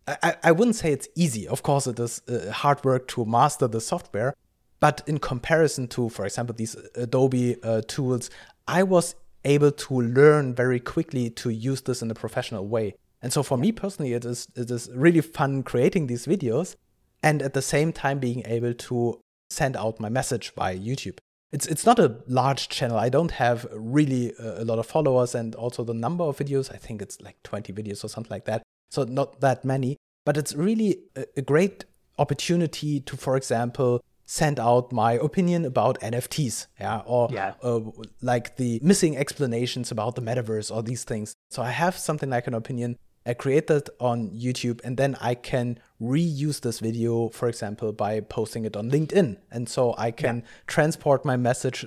I, 0.07 0.35
I 0.43 0.51
wouldn't 0.51 0.75
say 0.75 0.91
it's 0.91 1.07
easy. 1.15 1.47
Of 1.47 1.63
course, 1.63 1.87
it 1.87 1.97
is 1.97 2.21
uh, 2.27 2.51
hard 2.51 2.83
work 2.83 3.07
to 3.09 3.25
master 3.25 3.67
the 3.69 3.79
software. 3.79 4.33
But 4.83 5.01
in 5.07 5.19
comparison 5.19 5.87
to, 5.95 6.09
for 6.09 6.25
example, 6.25 6.53
these 6.53 6.75
Adobe 6.95 7.55
uh, 7.63 7.83
tools, 7.87 8.29
I 8.67 8.83
was 8.83 9.15
able 9.45 9.71
to 9.71 10.01
learn 10.01 10.53
very 10.53 10.81
quickly 10.81 11.29
to 11.29 11.51
use 11.51 11.79
this 11.83 12.01
in 12.01 12.11
a 12.11 12.13
professional 12.13 12.67
way. 12.67 12.95
And 13.21 13.31
so 13.31 13.43
for 13.43 13.57
me 13.57 13.71
personally, 13.71 14.11
it 14.11 14.25
is 14.25 14.45
it 14.57 14.69
is 14.69 14.89
really 14.93 15.21
fun 15.21 15.63
creating 15.63 16.07
these 16.07 16.25
videos 16.25 16.75
and 17.23 17.41
at 17.41 17.53
the 17.53 17.61
same 17.61 17.93
time 17.93 18.19
being 18.19 18.43
able 18.45 18.73
to 18.73 19.21
send 19.49 19.77
out 19.77 20.01
my 20.01 20.09
message 20.09 20.53
by 20.53 20.77
YouTube. 20.77 21.17
It's 21.53 21.65
it's 21.65 21.85
not 21.85 21.97
a 21.97 22.17
large 22.27 22.67
channel. 22.67 22.97
I 22.97 23.07
don't 23.07 23.31
have 23.31 23.65
really 23.71 24.33
a, 24.37 24.63
a 24.63 24.65
lot 24.65 24.79
of 24.79 24.85
followers 24.85 25.33
and 25.33 25.55
also 25.55 25.85
the 25.85 25.93
number 25.93 26.25
of 26.25 26.37
videos, 26.37 26.73
I 26.73 26.77
think 26.77 27.01
it's 27.01 27.21
like 27.21 27.41
20 27.43 27.71
videos 27.71 28.03
or 28.03 28.09
something 28.09 28.31
like 28.31 28.43
that. 28.51 28.63
So 28.91 29.05
not 29.05 29.39
that 29.39 29.63
many, 29.63 29.95
but 30.25 30.35
it's 30.35 30.53
really 30.53 31.03
a, 31.15 31.23
a 31.37 31.41
great 31.41 31.85
opportunity 32.19 32.99
to 32.99 33.15
for 33.15 33.37
example 33.37 34.01
send 34.25 34.59
out 34.59 34.91
my 34.91 35.13
opinion 35.13 35.65
about 35.65 35.99
NFTs, 35.99 36.67
yeah, 36.79 37.01
or 37.05 37.29
yeah. 37.31 37.53
Uh, 37.61 37.81
like 38.21 38.55
the 38.57 38.79
missing 38.81 39.17
explanations 39.17 39.91
about 39.91 40.15
the 40.15 40.21
metaverse 40.21 40.73
or 40.73 40.81
these 40.81 41.03
things. 41.03 41.33
So 41.51 41.61
I 41.61 41.71
have 41.71 41.97
something 41.97 42.29
like 42.29 42.47
an 42.47 42.53
opinion 42.53 42.97
I 43.25 43.33
create 43.33 43.67
that 43.67 43.89
on 43.99 44.31
YouTube 44.31 44.81
and 44.83 44.97
then 44.97 45.15
I 45.21 45.35
can 45.35 45.79
reuse 46.01 46.61
this 46.61 46.79
video, 46.79 47.29
for 47.29 47.47
example, 47.47 47.93
by 47.93 48.19
posting 48.19 48.65
it 48.65 48.75
on 48.75 48.91
LinkedIn. 48.91 49.37
And 49.49 49.69
so 49.69 49.95
I 49.97 50.11
can 50.11 50.37
yeah. 50.37 50.45
transport 50.67 51.23
my 51.23 51.37
message 51.37 51.85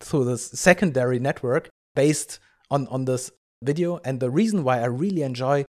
through 0.00 0.26
this 0.26 0.50
secondary 0.50 1.18
network 1.18 1.70
based 1.94 2.38
on, 2.70 2.86
on 2.88 3.06
this 3.06 3.30
video. 3.62 4.00
And 4.04 4.20
the 4.20 4.30
reason 4.30 4.64
why 4.64 4.80
I 4.80 4.86
really 4.86 5.22
enjoy 5.22 5.64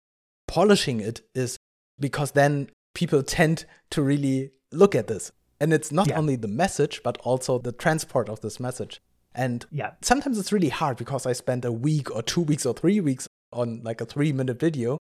polishing 0.48 1.00
it 1.00 1.20
is 1.34 1.58
because 2.00 2.32
then 2.32 2.70
people 2.94 3.22
tend 3.22 3.66
to 3.90 4.02
really 4.02 4.52
look 4.72 4.94
at 4.94 5.06
this. 5.06 5.32
And 5.60 5.72
it's 5.72 5.92
not 5.92 6.08
yeah. 6.08 6.18
only 6.18 6.36
the 6.36 6.48
message, 6.48 7.02
but 7.02 7.18
also 7.18 7.58
the 7.58 7.72
transport 7.72 8.28
of 8.28 8.40
this 8.40 8.58
message. 8.58 9.00
And 9.34 9.66
yeah. 9.70 9.92
sometimes 10.00 10.38
it's 10.38 10.52
really 10.52 10.68
hard 10.68 10.96
because 10.96 11.26
I 11.26 11.32
spend 11.32 11.64
a 11.64 11.72
week 11.72 12.14
or 12.14 12.22
two 12.22 12.42
weeks 12.42 12.64
or 12.64 12.74
three 12.74 13.00
weeks 13.00 13.26
on 13.52 13.82
like 13.82 14.00
a 14.00 14.06
three 14.06 14.32
minute 14.32 14.60
video. 14.60 14.98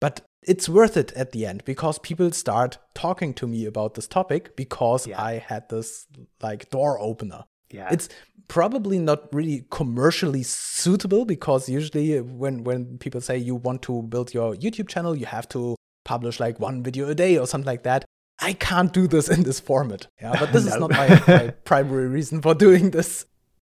But 0.00 0.20
it's 0.42 0.68
worth 0.68 0.96
it 0.96 1.12
at 1.12 1.32
the 1.32 1.46
end 1.46 1.64
because 1.64 1.98
people 1.98 2.30
start 2.30 2.78
talking 2.94 3.32
to 3.34 3.46
me 3.46 3.64
about 3.64 3.94
this 3.94 4.06
topic 4.06 4.54
because 4.54 5.06
yeah. 5.06 5.22
I 5.22 5.38
had 5.38 5.68
this 5.68 6.06
like 6.42 6.70
door 6.70 7.00
opener. 7.00 7.44
Yeah. 7.70 7.88
It's 7.90 8.08
probably 8.48 8.98
not 8.98 9.34
really 9.34 9.66
commercially 9.70 10.42
suitable 10.42 11.24
because 11.24 11.68
usually 11.68 12.20
when 12.20 12.62
when 12.62 12.98
people 12.98 13.20
say 13.20 13.36
you 13.38 13.56
want 13.56 13.82
to 13.82 14.02
build 14.02 14.34
your 14.34 14.54
YouTube 14.54 14.88
channel, 14.88 15.16
you 15.16 15.26
have 15.26 15.48
to 15.48 15.76
publish 16.04 16.38
like 16.38 16.60
one 16.60 16.82
video 16.82 17.08
a 17.08 17.14
day 17.14 17.36
or 17.38 17.46
something 17.46 17.66
like 17.66 17.82
that. 17.82 18.04
I 18.38 18.52
can't 18.52 18.92
do 18.92 19.06
this 19.06 19.28
in 19.28 19.42
this 19.44 19.60
format. 19.60 20.08
Yeah, 20.20 20.36
but 20.38 20.52
this 20.52 20.64
no. 20.66 20.72
is 20.74 20.80
not 20.80 20.90
my, 20.90 21.22
my 21.26 21.48
primary 21.64 22.08
reason 22.08 22.42
for 22.42 22.54
doing 22.54 22.90
this. 22.90 23.26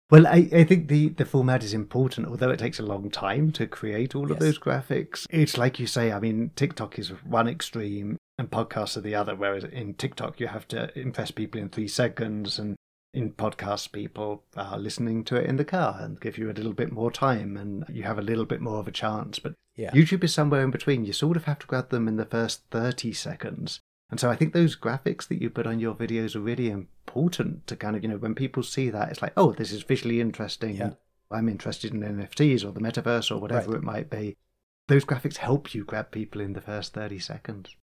Well, 0.10 0.28
I, 0.28 0.50
I 0.52 0.64
think 0.66 0.90
the, 0.90 1.10
the 1.10 1.26
format 1.26 1.64
is 1.64 1.74
important, 1.74 2.28
although 2.28 2.50
it 2.50 2.60
takes 2.60 2.80
a 2.80 2.84
long 2.84 3.10
time 3.10 3.52
to 3.54 3.66
create 3.66 4.14
all 4.14 4.28
yes. 4.28 4.32
of 4.32 4.40
those 4.40 4.60
graphics. 4.60 5.26
It's 5.30 5.58
like 5.58 5.80
you 5.80 5.88
say, 5.88 6.12
I 6.12 6.20
mean, 6.20 6.52
TikTok 6.56 7.00
is 7.00 7.10
one 7.24 7.48
extreme 7.48 8.18
and 8.38 8.52
podcasts 8.52 8.98
are 8.98 9.02
the 9.02 9.16
other, 9.16 9.36
whereas 9.36 9.64
in 9.64 9.94
TikTok 9.94 10.40
you 10.42 10.48
have 10.48 10.68
to 10.70 10.98
impress 11.00 11.32
people 11.32 11.62
in 11.62 11.70
three 11.70 11.88
seconds 11.88 12.60
and 12.60 12.76
in 13.14 13.32
podcasts 13.32 13.90
people 13.90 14.44
are 14.58 14.78
listening 14.78 15.24
to 15.26 15.38
it 15.38 15.46
in 15.46 15.56
the 15.56 15.66
car 15.66 15.98
and 16.02 16.20
give 16.20 16.38
you 16.38 16.50
a 16.50 16.54
little 16.54 16.74
bit 16.74 16.92
more 16.92 17.12
time 17.12 17.56
and 17.56 17.86
you 17.90 18.04
have 18.04 18.18
a 18.18 18.22
little 18.22 18.46
bit 18.46 18.60
more 18.60 18.80
of 18.80 18.90
a 18.90 18.92
chance. 18.92 19.40
But 19.40 19.54
yeah. 19.78 19.92
YouTube 19.92 20.26
is 20.26 20.34
somewhere 20.34 20.64
in 20.64 20.72
between. 20.72 21.06
You 21.06 21.14
sort 21.14 21.38
of 21.38 21.46
have 21.46 21.60
to 21.60 21.68
grab 21.68 21.90
them 21.90 22.10
in 22.10 22.18
the 22.18 22.26
first 22.26 22.64
30 22.72 23.14
seconds 23.14 23.80
and 24.12 24.20
so 24.20 24.30
I 24.30 24.36
think 24.36 24.54
those 24.54 24.76
graphics 24.76 25.28
that 25.30 25.42
you 25.42 25.50
put 25.50 25.66
on 25.66 25.80
your 25.80 25.96
videos 25.96 26.36
are 26.36 26.42
really 26.42 26.70
important 26.70 27.66
to 27.68 27.78
kind 27.78 27.96
of, 27.96 28.04
you 28.04 28.10
know, 28.10 28.18
when 28.18 28.36
people 28.36 28.62
see 28.62 28.90
that, 28.90 29.10
it's 29.10 29.22
like, 29.22 29.32
oh, 29.38 29.54
this 29.54 29.72
is 29.72 29.84
visually 29.84 30.20
interesting. 30.20 30.76
Yeah. 30.76 30.92
I'm 31.32 31.48
interested 31.48 31.94
in 31.94 32.02
NFTs 32.02 32.66
or 32.66 32.74
the 32.74 32.82
metaverse 32.82 33.32
or 33.32 33.40
whatever 33.40 33.72
right. 33.72 33.78
it 33.78 33.84
might 33.84 34.10
be. 34.10 34.36
Those 34.90 35.06
graphics 35.06 35.38
help 35.38 35.74
you 35.74 35.86
grab 35.86 36.12
people 36.12 36.42
in 36.42 36.52
the 36.52 36.60
first 36.60 36.94
30 36.94 37.20
seconds. 37.20 37.78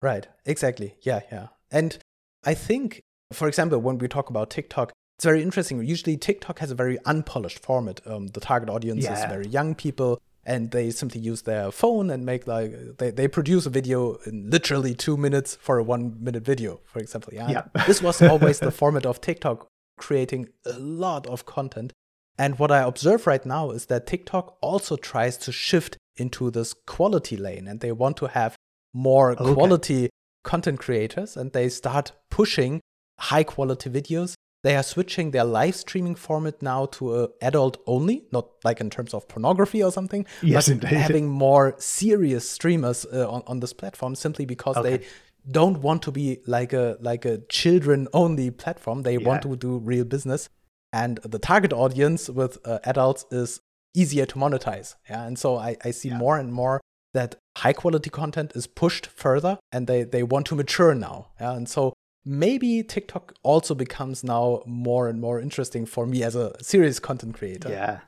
Right, 0.00 0.28
exactly. 0.46 0.94
Yeah, 1.00 1.22
yeah. 1.32 1.48
And 1.72 1.98
I 2.44 2.54
think, 2.54 3.02
for 3.32 3.48
example, 3.48 3.80
when 3.80 3.98
we 3.98 4.06
talk 4.06 4.30
about 4.30 4.50
TikTok, 4.50 4.92
it's 5.18 5.24
very 5.24 5.42
interesting. 5.42 5.82
Usually, 5.84 6.16
TikTok 6.16 6.60
has 6.60 6.70
a 6.70 6.74
very 6.76 6.98
unpolished 7.04 7.58
format. 7.58 8.00
Um, 8.06 8.28
the 8.28 8.40
target 8.40 8.68
audience 8.68 9.04
yeah. 9.04 9.14
is 9.14 9.24
very 9.24 9.48
young 9.48 9.74
people 9.74 10.20
and 10.46 10.70
they 10.70 10.90
simply 10.90 11.20
use 11.20 11.42
their 11.42 11.70
phone 11.70 12.10
and 12.10 12.24
make 12.24 12.46
like 12.46 12.72
they, 12.98 13.10
they 13.10 13.28
produce 13.28 13.66
a 13.66 13.70
video 13.70 14.14
in 14.26 14.50
literally 14.50 14.94
two 14.94 15.16
minutes 15.16 15.56
for 15.56 15.78
a 15.78 15.82
one 15.82 16.16
minute 16.22 16.44
video 16.44 16.80
for 16.84 16.98
example 16.98 17.32
yeah, 17.32 17.48
yeah. 17.48 17.62
this 17.86 18.02
was 18.02 18.20
always 18.22 18.58
the 18.58 18.70
format 18.70 19.06
of 19.06 19.20
tiktok 19.20 19.66
creating 19.98 20.48
a 20.66 20.78
lot 20.78 21.26
of 21.26 21.46
content 21.46 21.92
and 22.38 22.58
what 22.58 22.70
i 22.70 22.80
observe 22.80 23.26
right 23.26 23.46
now 23.46 23.70
is 23.70 23.86
that 23.86 24.06
tiktok 24.06 24.56
also 24.60 24.96
tries 24.96 25.36
to 25.36 25.52
shift 25.52 25.96
into 26.16 26.50
this 26.50 26.74
quality 26.86 27.36
lane 27.36 27.66
and 27.66 27.80
they 27.80 27.92
want 27.92 28.16
to 28.16 28.26
have 28.26 28.56
more 28.92 29.32
okay. 29.32 29.52
quality 29.52 30.10
content 30.42 30.78
creators 30.78 31.36
and 31.36 31.52
they 31.52 31.68
start 31.68 32.12
pushing 32.30 32.80
high 33.18 33.44
quality 33.44 33.88
videos 33.88 34.34
they 34.64 34.76
are 34.76 34.82
switching 34.82 35.30
their 35.30 35.44
live 35.44 35.76
streaming 35.76 36.14
format 36.14 36.60
now 36.62 36.86
to 36.86 37.22
a 37.22 37.28
adult 37.42 37.76
only, 37.86 38.24
not 38.32 38.48
like 38.64 38.80
in 38.80 38.88
terms 38.88 39.12
of 39.12 39.28
pornography 39.28 39.82
or 39.82 39.92
something, 39.92 40.26
yes, 40.42 40.66
but 40.66 40.72
indeed. 40.72 40.96
having 40.96 41.28
more 41.28 41.74
serious 41.78 42.50
streamers 42.50 43.04
uh, 43.12 43.30
on, 43.30 43.42
on 43.46 43.60
this 43.60 43.74
platform 43.74 44.14
simply 44.14 44.46
because 44.46 44.78
okay. 44.78 44.96
they 44.96 45.04
don't 45.50 45.82
want 45.82 46.00
to 46.02 46.10
be 46.10 46.40
like 46.46 46.72
a 46.72 46.96
like 47.00 47.26
a 47.26 47.38
children 47.50 48.08
only 48.14 48.50
platform. 48.50 49.02
They 49.02 49.18
yeah. 49.18 49.28
want 49.28 49.42
to 49.42 49.54
do 49.54 49.76
real 49.78 50.04
business, 50.04 50.48
and 50.94 51.18
the 51.18 51.38
target 51.38 51.74
audience 51.74 52.30
with 52.30 52.56
uh, 52.64 52.78
adults 52.84 53.26
is 53.30 53.60
easier 53.94 54.24
to 54.24 54.36
monetize. 54.36 54.94
Yeah, 55.10 55.26
and 55.26 55.38
so 55.38 55.58
I, 55.58 55.76
I 55.84 55.90
see 55.90 56.08
yeah. 56.08 56.16
more 56.16 56.38
and 56.38 56.50
more 56.50 56.80
that 57.12 57.36
high 57.58 57.74
quality 57.74 58.08
content 58.08 58.52
is 58.54 58.66
pushed 58.66 59.08
further, 59.08 59.58
and 59.70 59.86
they 59.86 60.04
they 60.04 60.22
want 60.22 60.46
to 60.46 60.54
mature 60.54 60.94
now. 60.94 61.32
Yeah, 61.38 61.52
and 61.52 61.68
so 61.68 61.92
maybe 62.24 62.82
TikTok 62.82 63.34
also 63.42 63.74
becomes 63.74 64.24
now 64.24 64.62
more 64.66 65.08
and 65.08 65.20
more 65.20 65.40
interesting 65.40 65.86
for 65.86 66.06
me 66.06 66.22
as 66.22 66.34
a 66.34 66.52
serious 66.62 66.98
content 66.98 67.34
creator. 67.34 67.68
Yeah. 67.68 68.00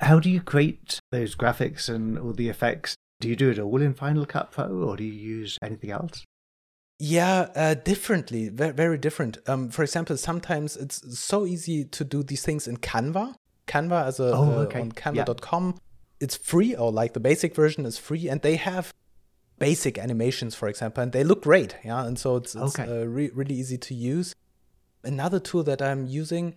How 0.00 0.18
do 0.18 0.28
you 0.28 0.40
create 0.40 0.98
those 1.10 1.34
graphics 1.34 1.88
and 1.88 2.18
all 2.18 2.32
the 2.32 2.48
effects? 2.48 2.96
Do 3.20 3.28
you 3.28 3.36
do 3.36 3.50
it 3.50 3.58
all 3.58 3.80
in 3.80 3.94
Final 3.94 4.26
Cut 4.26 4.50
Pro 4.50 4.66
or 4.66 4.96
do 4.96 5.04
you 5.04 5.12
use 5.12 5.58
anything 5.62 5.90
else? 5.90 6.24
Yeah, 6.98 7.48
uh, 7.56 7.74
differently, 7.74 8.48
very, 8.48 8.72
very 8.72 8.98
different. 8.98 9.38
Um, 9.48 9.70
for 9.70 9.82
example, 9.82 10.16
sometimes 10.16 10.76
it's 10.76 11.18
so 11.18 11.46
easy 11.46 11.84
to 11.84 12.04
do 12.04 12.22
these 12.22 12.44
things 12.44 12.68
in 12.68 12.76
Canva. 12.76 13.34
Canva 13.66 14.06
as 14.06 14.20
a 14.20 14.32
oh, 14.32 14.42
uh, 14.42 14.54
okay. 14.64 14.78
uh, 14.78 14.82
on 14.82 14.92
canva.com. 14.92 15.66
Yeah. 15.66 15.80
It's 16.20 16.36
free, 16.36 16.76
or 16.76 16.92
like 16.92 17.14
the 17.14 17.20
basic 17.20 17.56
version 17.56 17.86
is 17.86 17.98
free, 17.98 18.28
and 18.28 18.40
they 18.42 18.54
have 18.54 18.94
basic 19.62 19.96
animations, 19.96 20.56
for 20.56 20.68
example, 20.68 21.02
and 21.04 21.12
they 21.12 21.22
look 21.22 21.42
great. 21.44 21.76
Yeah, 21.84 22.04
and 22.04 22.18
so 22.18 22.36
it's, 22.36 22.54
it's 22.54 22.78
okay. 22.78 22.90
uh, 22.90 23.04
re- 23.04 23.30
really 23.32 23.54
easy 23.54 23.78
to 23.78 23.94
use. 23.94 24.34
Another 25.04 25.38
tool 25.38 25.62
that 25.62 25.80
I'm 25.80 26.06
using, 26.08 26.56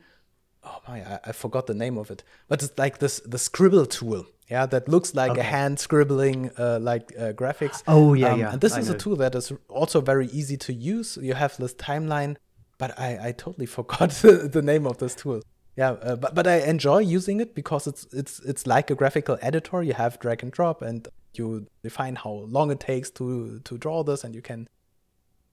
oh 0.64 0.80
my, 0.88 0.98
I, 1.02 1.20
I, 1.26 1.32
forgot 1.32 1.68
the 1.68 1.76
name 1.76 1.98
of 2.00 2.10
it, 2.10 2.24
but 2.48 2.64
it's 2.64 2.78
like 2.78 2.98
this 2.98 3.20
the 3.20 3.38
scribble 3.38 3.86
tool. 3.86 4.26
Yeah, 4.50 4.66
that 4.68 4.88
looks 4.88 5.16
like 5.16 5.32
okay. 5.32 5.42
a 5.42 5.44
hand 5.44 5.80
scribbling 5.80 6.52
uh, 6.58 6.80
like 6.80 7.12
uh, 7.18 7.34
graphics. 7.34 7.84
Oh 7.88 8.14
yeah, 8.14 8.34
um, 8.34 8.40
yeah. 8.40 8.52
And 8.52 8.62
this 8.62 8.74
I 8.74 8.80
is 8.80 8.90
know. 8.90 8.96
a 8.96 8.98
tool 8.98 9.16
that 9.18 9.34
is 9.36 9.52
also 9.70 10.02
very 10.02 10.28
easy 10.28 10.58
to 10.58 10.74
use. 10.74 11.18
You 11.22 11.34
have 11.34 11.58
this 11.58 11.74
timeline, 11.76 12.38
but 12.78 13.00
I, 13.00 13.10
I 13.28 13.32
totally 13.32 13.66
forgot 13.78 14.12
the 14.56 14.62
name 14.64 14.86
of 14.88 14.98
this 14.98 15.16
tool. 15.16 15.42
Yeah, 15.76 15.92
uh, 15.92 16.16
but 16.16 16.34
but 16.36 16.48
I 16.48 16.58
enjoy 16.74 17.00
using 17.00 17.40
it 17.40 17.54
because 17.54 17.88
it's 17.88 18.08
it's 18.14 18.40
it's 18.40 18.66
like 18.66 18.90
a 18.90 18.96
graphical 18.96 19.38
editor. 19.42 19.84
You 19.84 19.94
have 19.94 20.20
drag 20.20 20.44
and 20.44 20.52
drop, 20.52 20.82
and 20.82 21.08
you 21.38 21.68
define 21.84 22.15
how 22.15 22.32
long 22.48 22.72
it 22.72 22.80
takes 22.80 23.10
to 23.12 23.60
to 23.63 23.77
draw 23.77 24.04
this 24.04 24.24
and 24.24 24.36
you 24.36 24.42
can 24.42 24.68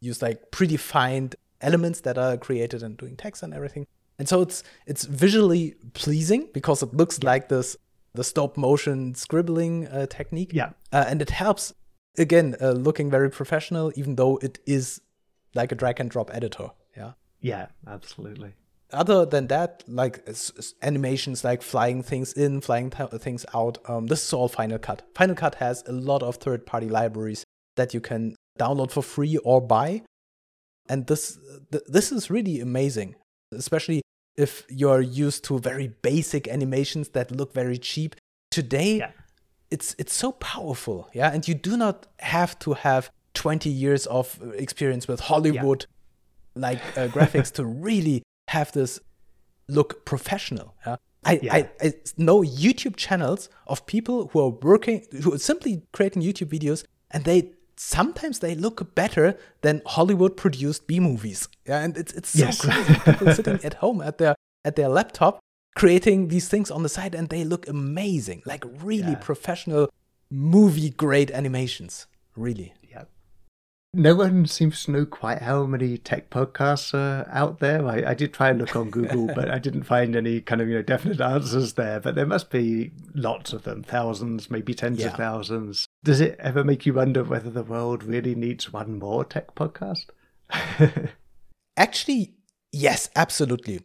use 0.00 0.22
like 0.22 0.50
predefined 0.50 1.34
elements 1.60 2.00
that 2.00 2.18
are 2.18 2.36
created 2.36 2.82
and 2.82 2.96
doing 2.96 3.16
text 3.16 3.42
and 3.42 3.54
everything 3.54 3.86
And 4.18 4.28
so 4.28 4.40
it's 4.42 4.62
it's 4.86 5.04
visually 5.04 5.74
pleasing 5.94 6.48
because 6.52 6.82
it 6.82 6.94
looks 6.94 7.22
like 7.22 7.48
this 7.48 7.76
the 8.14 8.22
stop 8.22 8.56
motion 8.56 9.14
scribbling 9.14 9.88
uh, 9.88 10.06
technique. 10.06 10.52
Yeah. 10.52 10.70
Uh, 10.92 11.04
and 11.08 11.22
it 11.22 11.30
helps 11.30 11.72
again 12.18 12.54
uh, 12.60 12.72
looking 12.72 13.10
very 13.10 13.30
professional 13.30 13.90
even 13.96 14.16
though 14.16 14.36
it 14.36 14.58
is 14.66 15.00
like 15.54 15.72
a 15.72 15.74
drag 15.74 15.98
and 15.98 16.10
drop 16.10 16.30
editor. 16.34 16.70
Yeah. 16.96 17.12
Yeah, 17.40 17.66
absolutely. 17.86 18.54
Other 18.92 19.24
than 19.24 19.46
that, 19.46 19.82
like 19.86 20.28
animations 20.82 21.44
like 21.44 21.62
flying 21.62 22.02
things 22.02 22.32
in, 22.34 22.60
flying 22.60 22.90
things 22.90 23.46
out, 23.54 23.78
um, 23.88 24.06
this 24.06 24.24
is 24.24 24.32
all 24.32 24.48
Final 24.48 24.78
Cut. 24.78 25.02
Final 25.14 25.34
Cut 25.34 25.54
has 25.56 25.82
a 25.86 25.92
lot 25.92 26.22
of 26.22 26.36
third 26.36 26.66
party 26.66 26.88
libraries 26.88 27.44
that 27.76 27.94
you 27.94 28.00
can 28.00 28.36
download 28.58 28.90
for 28.90 29.02
free 29.02 29.38
or 29.38 29.60
buy. 29.60 30.02
And 30.88 31.06
this 31.06 31.38
th- 31.70 31.84
this 31.86 32.12
is 32.12 32.30
really 32.30 32.60
amazing, 32.60 33.14
especially 33.52 34.02
if 34.36 34.66
you're 34.68 35.00
used 35.00 35.44
to 35.44 35.58
very 35.58 35.88
basic 36.02 36.48
animations 36.48 37.10
that 37.10 37.30
look 37.30 37.54
very 37.54 37.78
cheap. 37.78 38.16
Today, 38.50 38.98
yeah. 38.98 39.10
it's 39.70 39.94
it's 39.98 40.12
so 40.12 40.32
powerful, 40.32 41.08
yeah, 41.14 41.32
and 41.32 41.46
you 41.48 41.54
do 41.54 41.76
not 41.76 42.08
have 42.18 42.58
to 42.60 42.74
have 42.74 43.10
20 43.34 43.70
years 43.70 44.06
of 44.06 44.38
experience 44.54 45.08
with 45.08 45.20
Hollywood 45.20 45.86
yeah. 46.54 46.60
like 46.60 46.98
uh, 46.98 47.08
graphics 47.08 47.50
to 47.52 47.64
really 47.64 48.22
have 48.52 48.72
this 48.72 49.00
look 49.68 50.04
professional. 50.04 50.74
Yeah? 50.86 50.96
I, 51.24 51.40
yeah. 51.42 51.54
I, 51.54 51.70
I 51.80 51.92
know 52.16 52.42
YouTube 52.42 52.96
channels 52.96 53.48
of 53.66 53.86
people 53.86 54.28
who 54.28 54.40
are 54.40 54.48
working, 54.48 55.06
who 55.22 55.34
are 55.34 55.38
simply 55.38 55.82
creating 55.92 56.22
YouTube 56.22 56.48
videos, 56.48 56.84
and 57.10 57.24
they 57.24 57.52
sometimes 57.76 58.40
they 58.40 58.54
look 58.54 58.94
better 58.94 59.36
than 59.62 59.82
Hollywood 59.86 60.36
produced 60.36 60.86
B 60.86 61.00
movies. 61.00 61.48
Yeah, 61.66 61.80
and 61.84 61.96
it's 61.96 62.12
it's 62.12 62.30
so 62.30 62.44
yes. 62.44 62.60
crazy. 62.60 62.94
People 63.04 63.34
sitting 63.34 63.60
at 63.68 63.74
home 63.74 64.00
at 64.00 64.18
their 64.18 64.34
at 64.64 64.76
their 64.76 64.88
laptop 64.88 65.40
creating 65.74 66.28
these 66.28 66.48
things 66.48 66.70
on 66.70 66.82
the 66.82 66.88
side, 66.88 67.14
and 67.14 67.28
they 67.28 67.44
look 67.44 67.68
amazing, 67.68 68.42
like 68.44 68.64
really 68.82 69.12
yeah. 69.12 69.30
professional 69.30 69.88
movie 70.30 70.90
grade 70.90 71.30
animations. 71.30 72.06
Really. 72.36 72.74
No 73.94 74.14
one 74.14 74.46
seems 74.46 74.84
to 74.84 74.90
know 74.90 75.04
quite 75.04 75.42
how 75.42 75.66
many 75.66 75.98
tech 75.98 76.30
podcasts 76.30 76.94
are 76.94 77.28
out 77.30 77.58
there. 77.58 77.86
I, 77.86 78.12
I 78.12 78.14
did 78.14 78.32
try 78.32 78.48
and 78.48 78.58
look 78.58 78.74
on 78.74 78.88
Google, 78.88 79.26
but 79.34 79.50
I 79.50 79.58
didn't 79.58 79.82
find 79.82 80.16
any 80.16 80.40
kind 80.40 80.62
of 80.62 80.68
you 80.68 80.76
know 80.76 80.82
definite 80.82 81.20
answers 81.20 81.74
there. 81.74 82.00
But 82.00 82.14
there 82.14 82.24
must 82.24 82.48
be 82.48 82.92
lots 83.14 83.52
of 83.52 83.64
them, 83.64 83.82
thousands, 83.82 84.50
maybe 84.50 84.72
tens 84.72 85.00
yeah. 85.00 85.08
of 85.08 85.14
thousands. 85.14 85.86
Does 86.02 86.22
it 86.22 86.36
ever 86.38 86.64
make 86.64 86.86
you 86.86 86.94
wonder 86.94 87.22
whether 87.22 87.50
the 87.50 87.62
world 87.62 88.02
really 88.02 88.34
needs 88.34 88.72
one 88.72 88.98
more 88.98 89.26
tech 89.26 89.54
podcast? 89.54 90.06
Actually, 91.76 92.34
yes, 92.72 93.10
absolutely. 93.14 93.80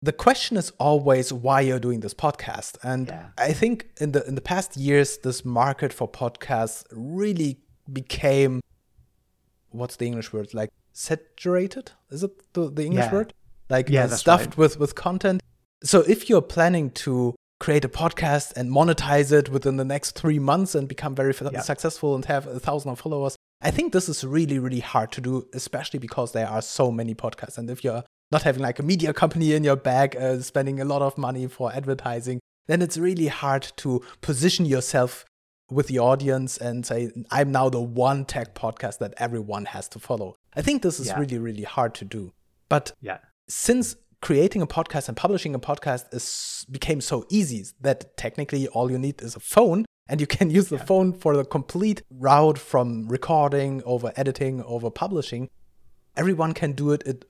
The 0.00 0.12
question 0.12 0.56
is 0.56 0.70
always 0.78 1.32
why 1.32 1.62
you're 1.62 1.80
doing 1.80 2.00
this 2.00 2.14
podcast, 2.14 2.76
and 2.84 3.08
yeah. 3.08 3.28
I 3.36 3.52
think 3.52 3.88
in 4.00 4.12
the 4.12 4.24
in 4.28 4.36
the 4.36 4.40
past 4.40 4.76
years, 4.76 5.18
this 5.18 5.44
market 5.44 5.92
for 5.92 6.08
podcasts 6.08 6.84
really 6.92 7.58
became 7.92 8.60
what's 9.74 9.96
the 9.96 10.06
English 10.06 10.32
word? 10.32 10.54
Like 10.54 10.70
saturated? 10.92 11.92
Is 12.10 12.22
it 12.22 12.52
the, 12.54 12.70
the 12.70 12.84
English 12.84 13.06
yeah. 13.06 13.12
word? 13.12 13.34
Like 13.68 13.88
yeah, 13.88 14.04
uh, 14.04 14.08
stuffed 14.08 14.46
right. 14.46 14.56
with 14.56 14.78
with 14.78 14.94
content. 14.94 15.42
So 15.82 16.00
if 16.00 16.28
you're 16.28 16.42
planning 16.42 16.90
to 16.90 17.34
create 17.60 17.84
a 17.84 17.88
podcast 17.88 18.52
and 18.56 18.70
monetize 18.70 19.32
it 19.32 19.48
within 19.48 19.76
the 19.76 19.84
next 19.84 20.12
three 20.12 20.38
months 20.38 20.74
and 20.74 20.88
become 20.88 21.14
very 21.14 21.34
yeah. 21.52 21.60
successful 21.60 22.14
and 22.14 22.24
have 22.26 22.46
a 22.46 22.60
thousand 22.60 22.90
of 22.90 23.00
followers, 23.00 23.36
I 23.62 23.70
think 23.70 23.92
this 23.92 24.08
is 24.08 24.24
really 24.24 24.58
really 24.58 24.80
hard 24.80 25.12
to 25.12 25.20
do, 25.20 25.48
especially 25.52 25.98
because 25.98 26.32
there 26.32 26.48
are 26.48 26.62
so 26.62 26.90
many 26.90 27.14
podcasts. 27.14 27.58
And 27.58 27.70
if 27.70 27.82
you're 27.82 28.04
not 28.30 28.42
having 28.42 28.62
like 28.62 28.78
a 28.78 28.82
media 28.82 29.12
company 29.12 29.54
in 29.54 29.64
your 29.64 29.76
bag, 29.76 30.16
uh, 30.16 30.40
spending 30.40 30.80
a 30.80 30.84
lot 30.84 31.02
of 31.02 31.18
money 31.18 31.46
for 31.46 31.72
advertising, 31.72 32.40
then 32.66 32.82
it's 32.82 32.96
really 32.96 33.28
hard 33.28 33.72
to 33.76 34.02
position 34.20 34.66
yourself 34.66 35.24
with 35.74 35.88
the 35.88 35.98
audience 35.98 36.56
and 36.56 36.86
say, 36.86 37.10
I'm 37.30 37.50
now 37.50 37.68
the 37.68 37.80
one 37.80 38.24
tech 38.24 38.54
podcast 38.54 38.98
that 38.98 39.12
everyone 39.16 39.66
has 39.66 39.88
to 39.88 39.98
follow. 39.98 40.36
I 40.54 40.62
think 40.62 40.82
this 40.82 41.00
is 41.00 41.08
yeah. 41.08 41.18
really, 41.18 41.38
really 41.38 41.64
hard 41.64 41.94
to 41.96 42.04
do. 42.04 42.32
But 42.68 42.92
yeah. 43.00 43.18
since 43.48 43.96
creating 44.22 44.62
a 44.62 44.66
podcast 44.66 45.08
and 45.08 45.16
publishing 45.16 45.54
a 45.54 45.58
podcast 45.58 46.04
is 46.14 46.64
became 46.70 47.00
so 47.00 47.26
easy 47.28 47.66
that 47.80 48.16
technically 48.16 48.66
all 48.68 48.90
you 48.90 48.98
need 48.98 49.20
is 49.20 49.36
a 49.36 49.40
phone 49.40 49.84
and 50.08 50.20
you 50.20 50.26
can 50.26 50.48
use 50.58 50.68
the 50.68 50.76
yeah. 50.76 50.84
phone 50.84 51.12
for 51.12 51.36
the 51.36 51.44
complete 51.44 52.02
route 52.10 52.56
from 52.56 53.06
recording 53.08 53.82
over 53.84 54.12
editing 54.16 54.62
over 54.62 54.90
publishing 54.90 55.50
everyone 56.16 56.54
can 56.54 56.72
do 56.72 56.90
it 56.90 57.02
it 57.04 57.26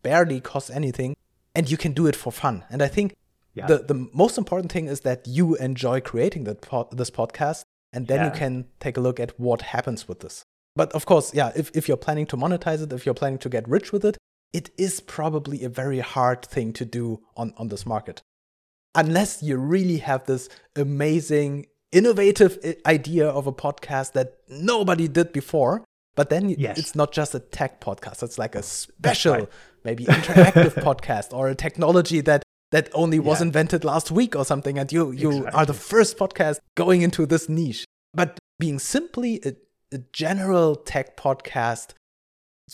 barely 0.00 0.40
costs 0.40 0.70
anything 0.70 1.14
and 1.54 1.70
you 1.70 1.76
can 1.76 1.92
do 1.92 2.06
it 2.06 2.16
for 2.16 2.32
fun 2.32 2.64
and 2.70 2.80
i 2.82 2.88
think 2.88 3.14
yeah. 3.52 3.66
the, 3.66 3.78
the 3.80 4.08
most 4.14 4.38
important 4.38 4.72
thing 4.72 4.86
is 4.86 5.00
that 5.00 5.26
you 5.26 5.54
enjoy 5.56 6.00
creating 6.00 6.44
that 6.44 6.62
pod, 6.62 6.96
this 6.96 7.10
podcast 7.10 7.64
and 7.92 8.06
then 8.06 8.18
yeah. 8.20 8.24
you 8.26 8.30
can 8.38 8.66
take 8.80 8.96
a 8.96 9.00
look 9.00 9.18
at 9.18 9.38
what 9.38 9.62
happens 9.62 10.08
with 10.08 10.20
this. 10.20 10.44
But 10.76 10.92
of 10.92 11.06
course, 11.06 11.34
yeah, 11.34 11.52
if, 11.56 11.70
if 11.74 11.88
you're 11.88 11.96
planning 11.96 12.26
to 12.26 12.36
monetize 12.36 12.82
it, 12.82 12.92
if 12.92 13.04
you're 13.04 13.14
planning 13.14 13.38
to 13.38 13.48
get 13.48 13.68
rich 13.68 13.92
with 13.92 14.04
it, 14.04 14.16
it 14.52 14.70
is 14.78 15.00
probably 15.00 15.64
a 15.64 15.68
very 15.68 16.00
hard 16.00 16.44
thing 16.44 16.72
to 16.74 16.84
do 16.84 17.20
on, 17.36 17.52
on 17.56 17.68
this 17.68 17.84
market. 17.84 18.22
Unless 18.94 19.42
you 19.42 19.56
really 19.56 19.98
have 19.98 20.24
this 20.26 20.48
amazing, 20.76 21.66
innovative 21.92 22.58
idea 22.86 23.28
of 23.28 23.46
a 23.46 23.52
podcast 23.52 24.12
that 24.12 24.38
nobody 24.48 25.08
did 25.08 25.32
before. 25.32 25.84
But 26.14 26.30
then 26.30 26.48
yes. 26.48 26.78
it's 26.78 26.94
not 26.94 27.12
just 27.12 27.34
a 27.34 27.38
tech 27.38 27.80
podcast, 27.80 28.24
it's 28.24 28.38
like 28.38 28.56
a 28.56 28.62
special, 28.62 29.34
right. 29.34 29.48
maybe 29.84 30.04
interactive 30.04 30.74
podcast 30.82 31.32
or 31.32 31.48
a 31.48 31.54
technology 31.54 32.20
that 32.22 32.42
that 32.70 32.88
only 32.92 33.18
was 33.18 33.40
yeah. 33.40 33.46
invented 33.46 33.84
last 33.84 34.10
week 34.10 34.36
or 34.36 34.44
something 34.44 34.78
and 34.78 34.92
you 34.92 35.10
you 35.12 35.28
exactly. 35.30 35.52
are 35.52 35.66
the 35.66 35.74
first 35.74 36.18
podcast 36.18 36.58
going 36.74 37.02
into 37.02 37.26
this 37.26 37.48
niche. 37.48 37.84
But 38.14 38.38
being 38.58 38.78
simply 38.78 39.40
a, 39.44 39.54
a 39.92 39.98
general 40.12 40.76
tech 40.76 41.16
podcast 41.16 41.94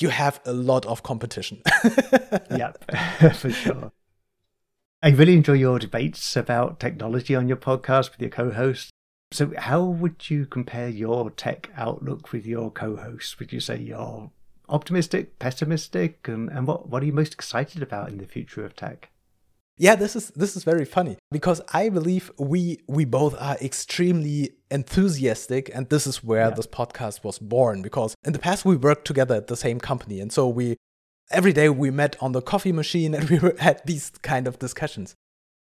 you 0.00 0.08
have 0.08 0.40
a 0.44 0.52
lot 0.52 0.84
of 0.86 1.02
competition. 1.02 1.62
Yep 2.50 2.90
for 3.34 3.50
sure. 3.50 3.92
I 5.02 5.10
really 5.10 5.36
enjoy 5.36 5.54
your 5.54 5.78
debates 5.78 6.36
about 6.36 6.80
technology 6.80 7.34
on 7.34 7.48
your 7.48 7.56
podcast 7.56 8.10
with 8.12 8.20
your 8.20 8.30
co-hosts 8.30 8.90
so 9.32 9.52
how 9.58 9.82
would 9.84 10.30
you 10.30 10.46
compare 10.46 10.88
your 10.88 11.30
tech 11.30 11.68
outlook 11.76 12.32
with 12.32 12.46
your 12.46 12.70
co-hosts 12.70 13.38
would 13.38 13.52
you 13.52 13.60
say 13.60 13.76
you're 13.76 14.30
optimistic 14.68 15.38
pessimistic 15.38 16.28
and, 16.28 16.48
and 16.50 16.66
what, 16.66 16.88
what 16.88 17.02
are 17.02 17.06
you 17.06 17.12
most 17.12 17.34
excited 17.34 17.82
about 17.82 18.10
in 18.10 18.18
the 18.18 18.26
future 18.26 18.64
of 18.64 18.76
tech 18.76 19.10
yeah, 19.76 19.96
this 19.96 20.14
is 20.14 20.28
this 20.30 20.56
is 20.56 20.62
very 20.62 20.84
funny 20.84 21.16
because 21.32 21.60
I 21.72 21.88
believe 21.88 22.30
we 22.38 22.78
we 22.86 23.04
both 23.04 23.34
are 23.40 23.56
extremely 23.60 24.50
enthusiastic 24.70 25.70
and 25.74 25.88
this 25.88 26.06
is 26.06 26.22
where 26.22 26.48
yeah. 26.48 26.54
this 26.54 26.66
podcast 26.66 27.24
was 27.24 27.38
born 27.40 27.82
because 27.82 28.14
in 28.24 28.32
the 28.32 28.38
past 28.38 28.64
we 28.64 28.76
worked 28.76 29.04
together 29.04 29.34
at 29.34 29.48
the 29.48 29.56
same 29.56 29.80
company 29.80 30.20
and 30.20 30.32
so 30.32 30.48
we 30.48 30.76
every 31.30 31.52
day 31.52 31.68
we 31.68 31.90
met 31.90 32.16
on 32.22 32.32
the 32.32 32.42
coffee 32.42 32.72
machine 32.72 33.14
and 33.14 33.28
we 33.30 33.40
had 33.58 33.82
these 33.84 34.10
kind 34.22 34.46
of 34.46 34.58
discussions. 34.60 35.14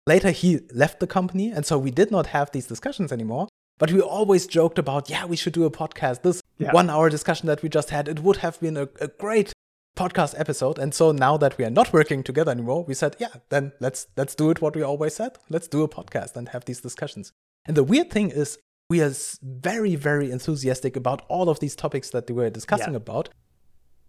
Later 0.06 0.30
he 0.30 0.60
left 0.74 1.00
the 1.00 1.06
company 1.06 1.50
and 1.50 1.64
so 1.64 1.78
we 1.78 1.90
did 1.90 2.10
not 2.10 2.26
have 2.28 2.50
these 2.50 2.66
discussions 2.66 3.12
anymore, 3.12 3.48
but 3.78 3.92
we 3.92 4.00
always 4.00 4.46
joked 4.46 4.78
about 4.78 5.08
yeah, 5.08 5.24
we 5.24 5.36
should 5.36 5.54
do 5.54 5.64
a 5.64 5.70
podcast. 5.70 6.20
This 6.20 6.42
yeah. 6.58 6.72
1 6.72 6.90
hour 6.90 7.08
discussion 7.08 7.46
that 7.46 7.62
we 7.62 7.70
just 7.70 7.88
had, 7.88 8.08
it 8.08 8.20
would 8.20 8.38
have 8.38 8.60
been 8.60 8.76
a, 8.76 8.88
a 9.00 9.08
great 9.08 9.54
podcast 9.96 10.38
episode. 10.38 10.78
And 10.78 10.94
so 10.94 11.12
now 11.12 11.36
that 11.36 11.58
we 11.58 11.64
are 11.64 11.70
not 11.70 11.92
working 11.92 12.22
together 12.22 12.50
anymore, 12.50 12.84
we 12.84 12.94
said, 12.94 13.16
yeah, 13.18 13.34
then 13.50 13.72
let's 13.80 14.06
let's 14.16 14.34
do 14.34 14.50
it 14.50 14.60
what 14.60 14.74
we 14.74 14.82
always 14.82 15.14
said. 15.14 15.38
Let's 15.48 15.68
do 15.68 15.82
a 15.82 15.88
podcast 15.88 16.36
and 16.36 16.48
have 16.50 16.64
these 16.64 16.80
discussions. 16.80 17.32
And 17.66 17.76
the 17.76 17.84
weird 17.84 18.10
thing 18.10 18.30
is 18.30 18.58
we 18.88 19.00
are 19.00 19.12
very, 19.42 19.94
very 19.96 20.30
enthusiastic 20.30 20.96
about 20.96 21.22
all 21.28 21.48
of 21.48 21.60
these 21.60 21.76
topics 21.76 22.10
that 22.10 22.28
we 22.28 22.36
were 22.36 22.50
discussing 22.50 22.92
yeah. 22.92 22.98
about. 22.98 23.28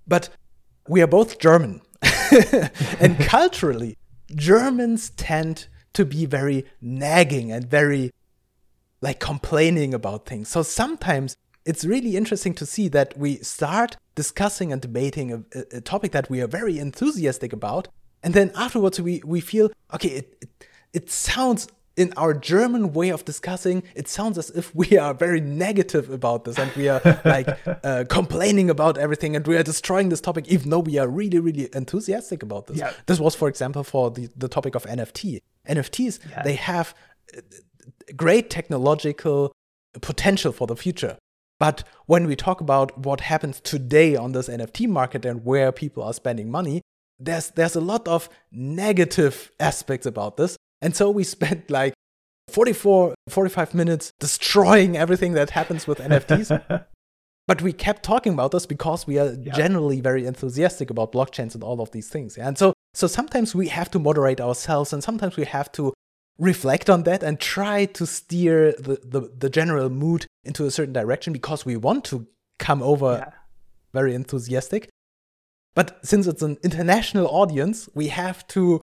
But 0.07 0.29
we 0.87 1.01
are 1.01 1.07
both 1.07 1.39
German. 1.39 1.81
and 2.99 3.17
culturally, 3.19 3.97
Germans 4.35 5.11
tend 5.11 5.67
to 5.93 6.05
be 6.05 6.25
very 6.25 6.65
nagging 6.81 7.51
and 7.51 7.69
very 7.69 8.11
like 9.01 9.19
complaining 9.19 9.93
about 9.93 10.25
things. 10.25 10.49
So 10.49 10.63
sometimes 10.63 11.35
it's 11.65 11.85
really 11.85 12.17
interesting 12.17 12.53
to 12.55 12.65
see 12.65 12.87
that 12.89 13.17
we 13.17 13.37
start 13.37 13.97
discussing 14.15 14.71
and 14.71 14.81
debating 14.81 15.45
a, 15.53 15.77
a, 15.77 15.81
topic 15.81 16.11
that 16.11 16.29
we 16.29 16.41
are 16.41 16.47
very 16.47 16.77
enthusiastic 16.77 17.53
about, 17.53 17.87
and 18.21 18.33
then 18.33 18.51
afterwards 18.55 18.99
we 18.99 19.21
we 19.25 19.39
feel 19.39 19.71
okay, 19.93 20.09
it, 20.09 20.37
it, 20.41 20.65
it 20.93 21.11
sounds 21.11 21.67
in 21.95 22.11
our 22.17 22.33
German 22.33 22.91
way 22.93 23.09
of 23.09 23.23
discussing, 23.23 23.83
it 23.95 24.07
sounds 24.07 24.37
as 24.37 24.49
if 24.51 24.73
we 24.73 24.97
are 24.97 25.13
very 25.13 25.39
negative 25.39 26.09
about 26.09 26.43
this 26.43 26.57
and 26.57 26.71
we 26.75 26.89
are 26.89 27.01
like 27.25 27.47
uh, 27.83 28.03
complaining 28.09 28.69
about 28.69 28.97
everything 28.97 29.35
and 29.35 29.45
we 29.45 29.55
are 29.55 29.63
destroying 29.63 30.09
this 30.09 30.21
topic, 30.21 30.47
even 30.47 30.69
though 30.69 30.79
we 30.79 30.97
are 30.97 31.07
really, 31.07 31.39
really 31.39 31.69
enthusiastic 31.73 32.41
about 32.41 32.67
this. 32.67 32.77
Yeah. 32.77 32.93
This 33.05 33.19
was, 33.19 33.35
for 33.35 33.47
example, 33.47 33.83
for 33.83 34.09
the, 34.09 34.29
the 34.35 34.47
topic 34.47 34.75
of 34.75 34.85
NFT. 34.85 35.41
NFTs, 35.69 36.19
yeah. 36.29 36.41
they 36.43 36.55
have 36.55 36.95
uh, 37.35 37.41
great 38.15 38.49
technological 38.49 39.53
potential 40.01 40.51
for 40.51 40.65
the 40.65 40.75
future. 40.75 41.17
But 41.63 41.85
when 42.07 42.27
we 42.27 42.35
talk 42.35 42.59
about 42.59 42.97
what 42.97 43.21
happens 43.21 43.61
today 43.61 44.17
on 44.17 44.33
this 44.33 44.49
NFT 44.49 44.85
market 44.89 45.23
and 45.23 45.45
where 45.45 45.71
people 45.71 46.03
are 46.03 46.13
spending 46.13 46.51
money, 46.51 46.81
there's 47.19 47.51
there's 47.51 47.77
a 47.77 47.79
lot 47.79 48.05
of 48.05 48.27
negative 48.51 49.49
aspects 49.61 50.05
about 50.05 50.35
this. 50.35 50.57
And 50.81 50.93
so 50.93 51.09
we 51.09 51.23
spent 51.37 51.71
like 51.71 51.93
44 52.49 53.15
45 53.29 53.73
minutes 53.73 54.11
destroying 54.19 54.97
everything 54.97 55.35
that 55.35 55.51
happens 55.51 55.87
with 55.87 55.99
NFTs. 55.99 56.49
but 57.47 57.61
we 57.61 57.71
kept 57.71 58.03
talking 58.03 58.33
about 58.33 58.51
this 58.51 58.65
because 58.65 59.07
we 59.07 59.17
are 59.17 59.31
yeah. 59.31 59.53
generally 59.53 60.01
very 60.01 60.25
enthusiastic 60.25 60.89
about 60.89 61.13
blockchains 61.13 61.55
and 61.55 61.63
all 61.63 61.79
of 61.79 61.91
these 61.91 62.09
things. 62.09 62.37
And 62.37 62.57
so 62.57 62.73
so 62.93 63.07
sometimes 63.07 63.55
we 63.55 63.69
have 63.69 63.89
to 63.91 63.99
moderate 63.99 64.41
ourselves 64.41 64.91
and 64.91 65.01
sometimes 65.01 65.37
we 65.37 65.45
have 65.45 65.71
to 65.71 65.93
reflect 66.39 66.89
on 66.89 67.03
that 67.03 67.23
and 67.23 67.39
try 67.39 67.85
to 67.85 68.05
steer 68.05 68.73
the, 68.73 68.99
the, 69.03 69.31
the 69.37 69.49
general 69.49 69.89
mood 69.89 70.25
into 70.43 70.65
a 70.65 70.71
certain 70.71 70.93
direction 70.93 71.33
because 71.33 71.65
we 71.65 71.77
want 71.77 72.03
to 72.05 72.27
come 72.59 72.81
over 72.81 73.17
yeah. 73.19 73.33
very 73.93 74.13
enthusiastic. 74.15 74.89
But 75.75 75.99
since 76.05 76.27
it's 76.27 76.41
an 76.41 76.57
international 76.63 77.27
audience, 77.27 77.89
we 77.93 78.09
have 78.09 78.47
to 78.49 78.81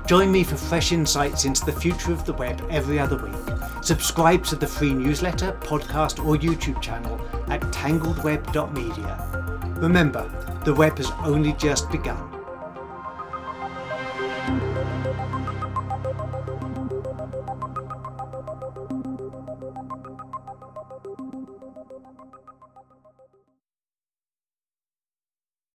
Join 0.07 0.31
me 0.31 0.43
for 0.43 0.55
fresh 0.55 0.91
insights 0.91 1.45
into 1.45 1.63
the 1.63 1.73
future 1.73 2.11
of 2.11 2.25
the 2.25 2.33
web 2.33 2.59
every 2.71 2.97
other 2.97 3.17
week. 3.17 3.35
Subscribe 3.83 4.43
to 4.45 4.55
the 4.55 4.65
free 4.65 4.95
newsletter, 4.95 5.51
podcast, 5.61 6.25
or 6.25 6.37
YouTube 6.37 6.81
channel 6.81 7.21
at 7.47 7.61
tangledweb.media. 7.71 9.75
Remember, 9.79 10.59
the 10.65 10.73
web 10.73 10.97
has 10.97 11.11
only 11.23 11.53
just 11.53 11.91
begun. 11.91 12.34